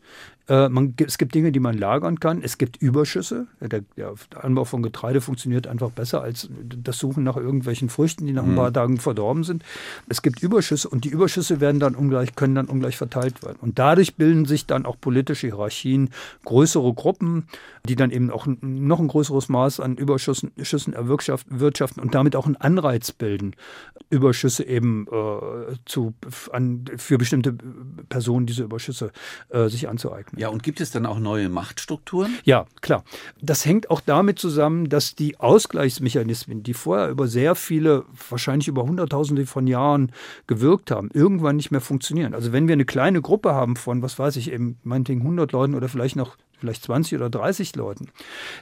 äh, 0.47 0.69
man, 0.69 0.95
es 1.05 1.17
gibt 1.17 1.35
Dinge, 1.35 1.51
die 1.51 1.59
man 1.59 1.77
lagern 1.77 2.19
kann. 2.19 2.41
Es 2.41 2.57
gibt 2.57 2.77
Überschüsse. 2.77 3.47
Der, 3.59 3.81
der, 3.97 4.13
Anbau 4.35 4.65
von 4.65 4.83
Getreide 4.83 5.21
funktioniert 5.21 5.67
einfach 5.67 5.91
besser 5.91 6.21
als 6.21 6.49
das 6.63 6.97
Suchen 6.97 7.23
nach 7.23 7.37
irgendwelchen 7.37 7.89
Früchten, 7.89 8.25
die 8.25 8.33
nach 8.33 8.43
ein 8.43 8.55
paar 8.55 8.69
mhm. 8.69 8.73
Tagen 8.73 8.97
verdorben 8.97 9.43
sind. 9.43 9.63
Es 10.09 10.21
gibt 10.21 10.41
Überschüsse 10.41 10.89
und 10.89 11.05
die 11.05 11.09
Überschüsse 11.09 11.59
werden 11.59 11.79
dann 11.79 11.95
ungleich, 11.95 12.35
können 12.35 12.55
dann 12.55 12.65
ungleich 12.67 12.97
verteilt 12.97 13.43
werden. 13.43 13.57
Und 13.61 13.79
dadurch 13.79 14.15
bilden 14.15 14.45
sich 14.45 14.65
dann 14.65 14.85
auch 14.85 14.97
politische 14.99 15.47
Hierarchien, 15.47 16.09
größere 16.45 16.93
Gruppen, 16.93 17.47
die 17.87 17.95
dann 17.95 18.11
eben 18.11 18.29
auch 18.29 18.47
noch 18.47 18.99
ein 18.99 19.07
größeres 19.07 19.49
Maß 19.49 19.79
an 19.79 19.95
Überschüssen 19.95 20.51
Schüssen 20.61 20.93
erwirtschaften 20.93 22.01
und 22.01 22.15
damit 22.15 22.35
auch 22.35 22.45
einen 22.45 22.55
Anreiz 22.55 23.11
bilden, 23.11 23.55
Überschüsse 24.09 24.65
eben 24.65 25.07
äh, 25.07 25.75
zu, 25.85 26.13
an, 26.51 26.85
für 26.97 27.17
bestimmte 27.17 27.55
Personen 28.09 28.45
diese 28.45 28.63
Überschüsse 28.63 29.11
äh, 29.49 29.67
sich 29.67 29.89
anzueignen. 29.89 30.30
Ja, 30.37 30.49
und 30.49 30.63
gibt 30.63 30.79
es 30.81 30.91
dann 30.91 31.05
auch 31.05 31.19
neue 31.19 31.49
Machtstrukturen? 31.49 32.37
Ja, 32.43 32.65
klar. 32.81 33.03
Das 33.41 33.65
hängt 33.65 33.89
auch 33.89 34.01
damit 34.01 34.39
zusammen, 34.39 34.89
dass 34.89 35.15
die 35.15 35.39
Ausgleichsmechanismen, 35.39 36.63
die 36.63 36.73
vorher 36.73 37.09
über 37.09 37.27
sehr 37.27 37.55
viele, 37.55 38.05
wahrscheinlich 38.29 38.67
über 38.67 38.83
Hunderttausende 38.83 39.45
von 39.45 39.67
Jahren 39.67 40.11
gewirkt 40.47 40.91
haben, 40.91 41.09
irgendwann 41.13 41.57
nicht 41.57 41.71
mehr 41.71 41.81
funktionieren. 41.81 42.33
Also 42.33 42.53
wenn 42.53 42.67
wir 42.67 42.73
eine 42.73 42.85
kleine 42.85 43.21
Gruppe 43.21 43.53
haben 43.53 43.75
von, 43.75 44.01
was 44.01 44.17
weiß 44.17 44.37
ich, 44.37 44.51
eben 44.51 44.77
meinetwegen 44.83 45.21
100 45.21 45.51
Leuten 45.51 45.75
oder 45.75 45.89
vielleicht 45.89 46.15
noch 46.15 46.37
vielleicht 46.59 46.83
20 46.83 47.15
oder 47.17 47.29
30 47.29 47.75
Leuten, 47.75 48.09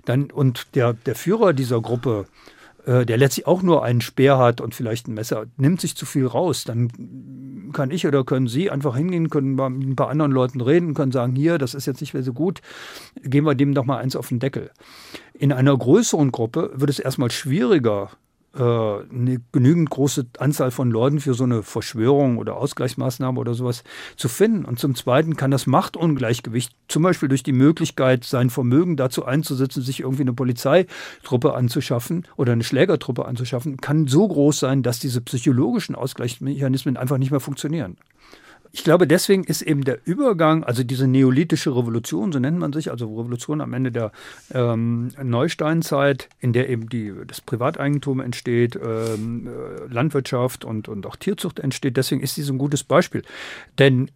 dann 0.06 0.32
und 0.32 0.68
der, 0.76 0.94
der 0.94 1.16
Führer 1.16 1.54
dieser 1.54 1.82
Gruppe 1.82 2.26
äh, 2.86 3.06
der 3.06 3.18
letztlich 3.18 3.48
auch 3.48 3.62
nur 3.62 3.84
einen 3.84 4.02
Speer 4.02 4.38
hat 4.38 4.62
und 4.62 4.76
vielleicht 4.76 5.08
ein 5.08 5.14
Messer, 5.14 5.46
nimmt 5.58 5.82
sich 5.82 5.96
zu 5.96 6.06
viel 6.06 6.26
raus, 6.26 6.64
dann 6.64 7.72
kann 7.74 7.92
ich 7.92 8.08
oder 8.08 8.24
können 8.24 8.48
Sie 8.48 8.70
einfach 8.70 8.96
hingehen, 8.96 9.30
können 9.30 9.56
mit 9.56 9.90
ein 9.90 9.96
paar 9.96 10.10
anderen 10.10 10.32
Leuten 10.32 10.62
reden, 10.62 10.94
können 10.94 11.12
sagen, 11.12 11.36
hier, 11.36 11.58
das 11.58 11.74
ist 11.74 11.86
jetzt 11.86 12.02
nicht 12.02 12.14
mehr 12.14 12.24
so 12.24 12.34
gut, 12.34 12.62
geben 13.22 13.46
wir 13.46 13.56
dem 13.56 13.74
doch 13.74 13.86
mal 13.86 13.98
eins 13.98 14.16
auf 14.16 14.30
den 14.30 14.40
Deckel. 14.40 14.72
In 15.34 15.52
einer 15.52 15.78
größeren 15.78 16.32
Gruppe 16.32 16.72
wird 16.74 16.90
es 16.90 17.00
erstmal 17.00 17.32
schwieriger, 17.32 18.12
eine 18.52 19.42
genügend 19.52 19.92
große 19.92 20.26
Anzahl 20.40 20.72
von 20.72 20.90
Leuten 20.90 21.20
für 21.20 21.36
so 21.36 21.44
eine 21.44 21.62
Verschwörung 21.62 22.38
oder 22.38 22.58
Ausgleichsmaßnahme 22.58 23.40
oder 23.40 23.54
sowas 23.54 23.84
zu 24.18 24.28
finden. 24.28 24.66
Und 24.66 24.80
zum 24.80 24.96
Zweiten 24.96 25.36
kann 25.36 25.52
das 25.52 25.68
Machtungleichgewicht 25.68 26.72
zum 26.88 27.04
Beispiel 27.04 27.30
durch 27.30 27.44
die 27.44 27.52
Möglichkeit, 27.52 28.24
sein 28.24 28.50
Vermögen 28.50 28.98
dazu 28.98 29.24
einzusetzen, 29.24 29.84
sich 29.84 30.00
irgendwie 30.00 30.24
eine 30.24 30.34
Polizeitruppe 30.34 31.54
anzuschaffen 31.54 32.26
oder 32.38 32.54
eine 32.54 32.64
Schlägertruppe 32.64 33.26
anzuschaffen, 33.26 33.78
kann 33.78 34.08
so 34.08 34.28
groß 34.28 34.60
sein, 34.60 34.82
dass 34.82 35.00
diese 35.00 35.22
psychologischen 35.22 35.94
Ausgleichsmechanismen 35.94 36.98
einfach 36.98 37.20
nicht 37.20 37.32
mehr 37.32 37.40
funktionieren. 37.40 37.98
Ich 38.72 38.84
glaube, 38.84 39.08
deswegen 39.08 39.44
ist 39.44 39.64
eben 39.64 39.84
der 39.84 40.00
Übergang, 40.06 40.64
also 40.64 40.84
diese 40.84 41.08
neolithische 41.08 41.76
Revolution, 41.76 42.32
so 42.32 42.38
nennt 42.38 42.60
man 42.60 42.72
sich, 42.72 42.92
also 42.92 43.08
Revolution 43.18 43.62
am 43.62 43.74
Ende 43.74 43.92
der 43.92 44.12
ähm, 44.54 45.10
Neusteinzeit, 45.22 46.30
in 46.40 46.54
der 46.54 46.70
eben 46.70 46.88
die, 46.88 47.12
das 47.26 47.42
Privateigentum 47.42 48.20
entsteht, 48.20 48.76
ähm, 48.76 49.48
äh, 49.48 49.92
Landwirtschaft 49.92 50.66
und, 50.66 50.88
und 50.88 51.08
auch 51.08 51.16
Tierzucht 51.16 51.60
entsteht, 51.60 51.98
deswegen 51.98 52.22
ist 52.22 52.38
dies 52.38 52.50
ein 52.50 52.60
gutes 52.60 52.84
Beispiel. 52.84 53.24
Denn 53.80 54.12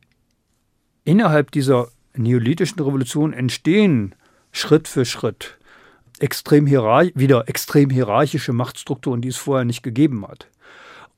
innerhalb 1.04 1.50
dieser 1.50 1.88
neolithischen 2.16 2.80
Revolution 2.80 3.34
entstehen 3.34 4.14
Schritt 4.52 4.88
für 4.88 5.06
Schritt 5.06 5.58
extrem 6.20 6.68
wieder 6.68 7.50
extrem 7.50 7.90
hierarchische 7.90 8.54
Machtstrukturen, 8.54 9.22
die 9.22 9.30
es 9.30 9.38
vorher 9.38 9.66
nicht 9.66 9.84
gegeben 9.84 10.26
hat. 10.28 10.48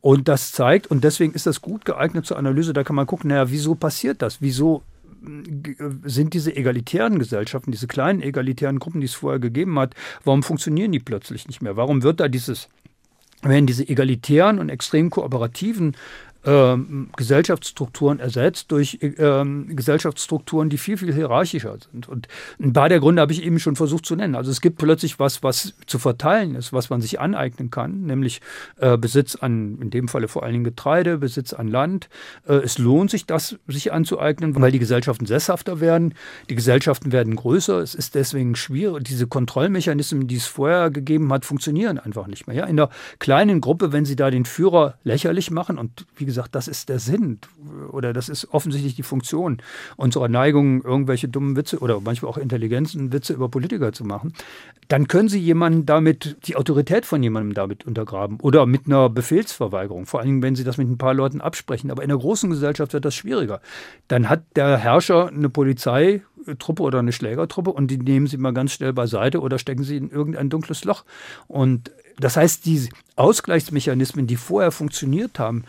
Und 0.06 0.28
das 0.28 0.52
zeigt, 0.52 0.86
und 0.86 1.04
deswegen 1.04 1.34
ist 1.34 1.48
das 1.48 1.62
gut 1.62 1.84
geeignet 1.84 2.28
zur 2.28 2.38
Analyse, 2.38 2.74
da 2.74 2.84
kann 2.84 2.96
man 2.96 3.08
gucken, 3.08 3.30
naja, 3.30 3.50
wieso 3.50 3.74
passiert 3.74 4.22
das? 4.22 4.40
Wieso 4.40 4.84
äh, 5.26 5.74
sind 6.04 6.36
diese 6.36 6.56
egalitären 6.56 7.18
Gesellschaften, 7.18 7.72
diese 7.72 7.88
kleinen 7.88 8.22
egalitären 8.22 8.78
Gruppen, 8.78 9.02
die 9.02 9.08
es 9.08 9.16
vorher 9.16 9.40
gegeben 9.40 9.80
hat, 9.80 9.96
warum 10.24 10.44
funktionieren 10.44 10.92
die 10.92 11.00
plötzlich 11.00 11.48
nicht 11.48 11.64
mehr? 11.64 11.76
Warum 11.76 12.04
wird 12.04 12.20
da 12.20 12.28
dieses, 12.28 12.70
werden 13.42 13.66
diese 13.66 13.90
egalitären 13.90 14.60
und 14.60 14.70
extrem 14.70 15.10
kooperativen 15.10 15.98
ähm, 16.46 17.10
Gesellschaftsstrukturen 17.16 18.20
ersetzt 18.20 18.72
durch 18.72 19.00
ähm, 19.02 19.76
Gesellschaftsstrukturen, 19.76 20.70
die 20.70 20.78
viel, 20.78 20.98
viel 20.98 21.14
hierarchischer 21.14 21.78
sind. 21.92 22.08
Und 22.08 22.28
ein 22.62 22.74
paar 22.74 22.90
der 22.90 23.00
Gründe 23.00 23.22
habe 23.22 23.34
ich 23.34 23.44
eben 23.44 23.60
schon 23.60 23.76
versucht 23.76 24.06
zu 24.06 24.16
nennen. 24.16 24.36
Also 24.36 24.52
es 24.52 24.62
gibt 24.62 24.78
plötzlich 24.78 25.20
was, 25.20 25.44
was 25.44 25.74
zu 25.86 26.00
verteilen 26.00 26.56
ist, 26.56 26.74
was 26.74 26.90
man 26.90 27.02
sich 27.02 27.20
aneignen 27.20 27.72
kann, 27.72 28.04
nämlich 28.04 28.42
äh, 28.78 28.98
Besitz 28.98 29.36
an, 29.36 29.80
in 29.82 29.90
dem 29.90 30.08
Falle 30.08 30.28
vor 30.28 30.44
allen 30.44 30.54
Dingen 30.54 30.64
Getreide, 30.64 31.18
Besitz 31.18 31.54
an 31.54 31.68
Land. 31.68 32.10
Äh, 32.48 32.56
es 32.56 32.78
lohnt 32.78 33.12
sich, 33.12 33.26
das 33.26 33.58
sich 33.68 33.92
anzueignen, 33.92 34.56
weil 34.62 34.72
die 34.72 34.80
Gesellschaften 34.80 35.26
sesshafter 35.26 35.80
werden, 35.80 36.14
die 36.50 36.56
Gesellschaften 36.56 37.12
werden 37.12 37.36
größer. 37.36 37.80
Es 37.80 37.96
ist 37.96 38.16
deswegen 38.16 38.56
schwierig. 38.56 39.04
Diese 39.06 39.28
Kontrollmechanismen, 39.28 40.28
die 40.28 40.36
es 40.38 40.46
vorher 40.46 40.90
gegeben 40.92 41.32
hat, 41.34 41.46
funktionieren 41.46 41.98
einfach 41.98 42.28
nicht 42.28 42.48
mehr. 42.48 42.56
Ja? 42.56 42.64
In 42.66 42.80
einer 42.80 42.90
kleinen 43.20 43.62
Gruppe, 43.62 43.92
wenn 43.92 44.06
Sie 44.06 44.16
da 44.16 44.30
den 44.30 44.46
Führer 44.46 44.96
lächerlich 45.04 45.52
machen 45.52 45.78
und 45.78 46.06
wie 46.16 46.26
gesagt, 46.26 46.35
gesagt, 46.36 46.56
das 46.56 46.68
ist 46.68 46.90
der 46.90 47.00
Sinn 47.00 47.40
oder 47.92 48.14
das 48.14 48.30
ist 48.30 48.54
offensichtlich 48.54 48.96
die 48.96 49.04
Funktion 49.04 49.62
unserer 49.96 50.28
Neigung, 50.28 50.84
irgendwelche 50.84 51.28
dummen 51.28 51.56
Witze 51.56 51.80
oder 51.80 52.00
manchmal 52.02 52.32
auch 52.32 52.38
intelligenzen 52.38 53.12
Witze 53.14 53.34
über 53.34 53.50
Politiker 53.50 53.94
zu 53.94 54.04
machen, 54.04 54.34
dann 54.88 55.08
können 55.08 55.30
Sie 55.30 55.40
jemanden 55.40 55.86
damit, 55.86 56.38
die 56.48 56.56
Autorität 56.56 57.06
von 57.06 57.24
jemandem 57.24 57.54
damit 57.54 57.86
untergraben 57.86 58.40
oder 58.42 58.66
mit 58.66 58.86
einer 58.86 59.10
Befehlsverweigerung. 59.10 60.06
Vor 60.06 60.20
allem, 60.20 60.44
wenn 60.44 60.56
Sie 60.56 60.64
das 60.64 60.78
mit 60.78 60.88
ein 60.88 60.98
paar 60.98 61.14
Leuten 61.14 61.42
absprechen. 61.42 61.92
Aber 61.92 62.04
in 62.04 62.10
der 62.10 62.18
großen 62.18 62.50
Gesellschaft 62.50 62.94
wird 62.94 63.06
das 63.06 63.16
schwieriger. 63.16 63.62
Dann 64.08 64.30
hat 64.30 64.44
der 64.56 64.78
Herrscher 64.78 65.28
eine 65.28 65.50
Polizeitruppe 65.50 66.84
oder 66.84 67.00
eine 67.00 67.12
Schlägertruppe 67.12 67.72
und 67.72 67.90
die 67.90 67.98
nehmen 67.98 68.28
sie 68.28 68.38
mal 68.38 68.54
ganz 68.54 68.74
schnell 68.74 68.94
beiseite 68.94 69.40
oder 69.40 69.58
stecken 69.58 69.84
sie 69.84 69.98
in 69.98 70.10
irgendein 70.10 70.50
dunkles 70.50 70.84
Loch. 70.84 71.06
Und 71.48 71.92
das 72.18 72.38
heißt, 72.38 72.66
die 72.66 72.90
Ausgleichsmechanismen, 73.16 74.28
die 74.28 74.38
vorher 74.38 74.72
funktioniert 74.72 75.40
haben, 75.40 75.64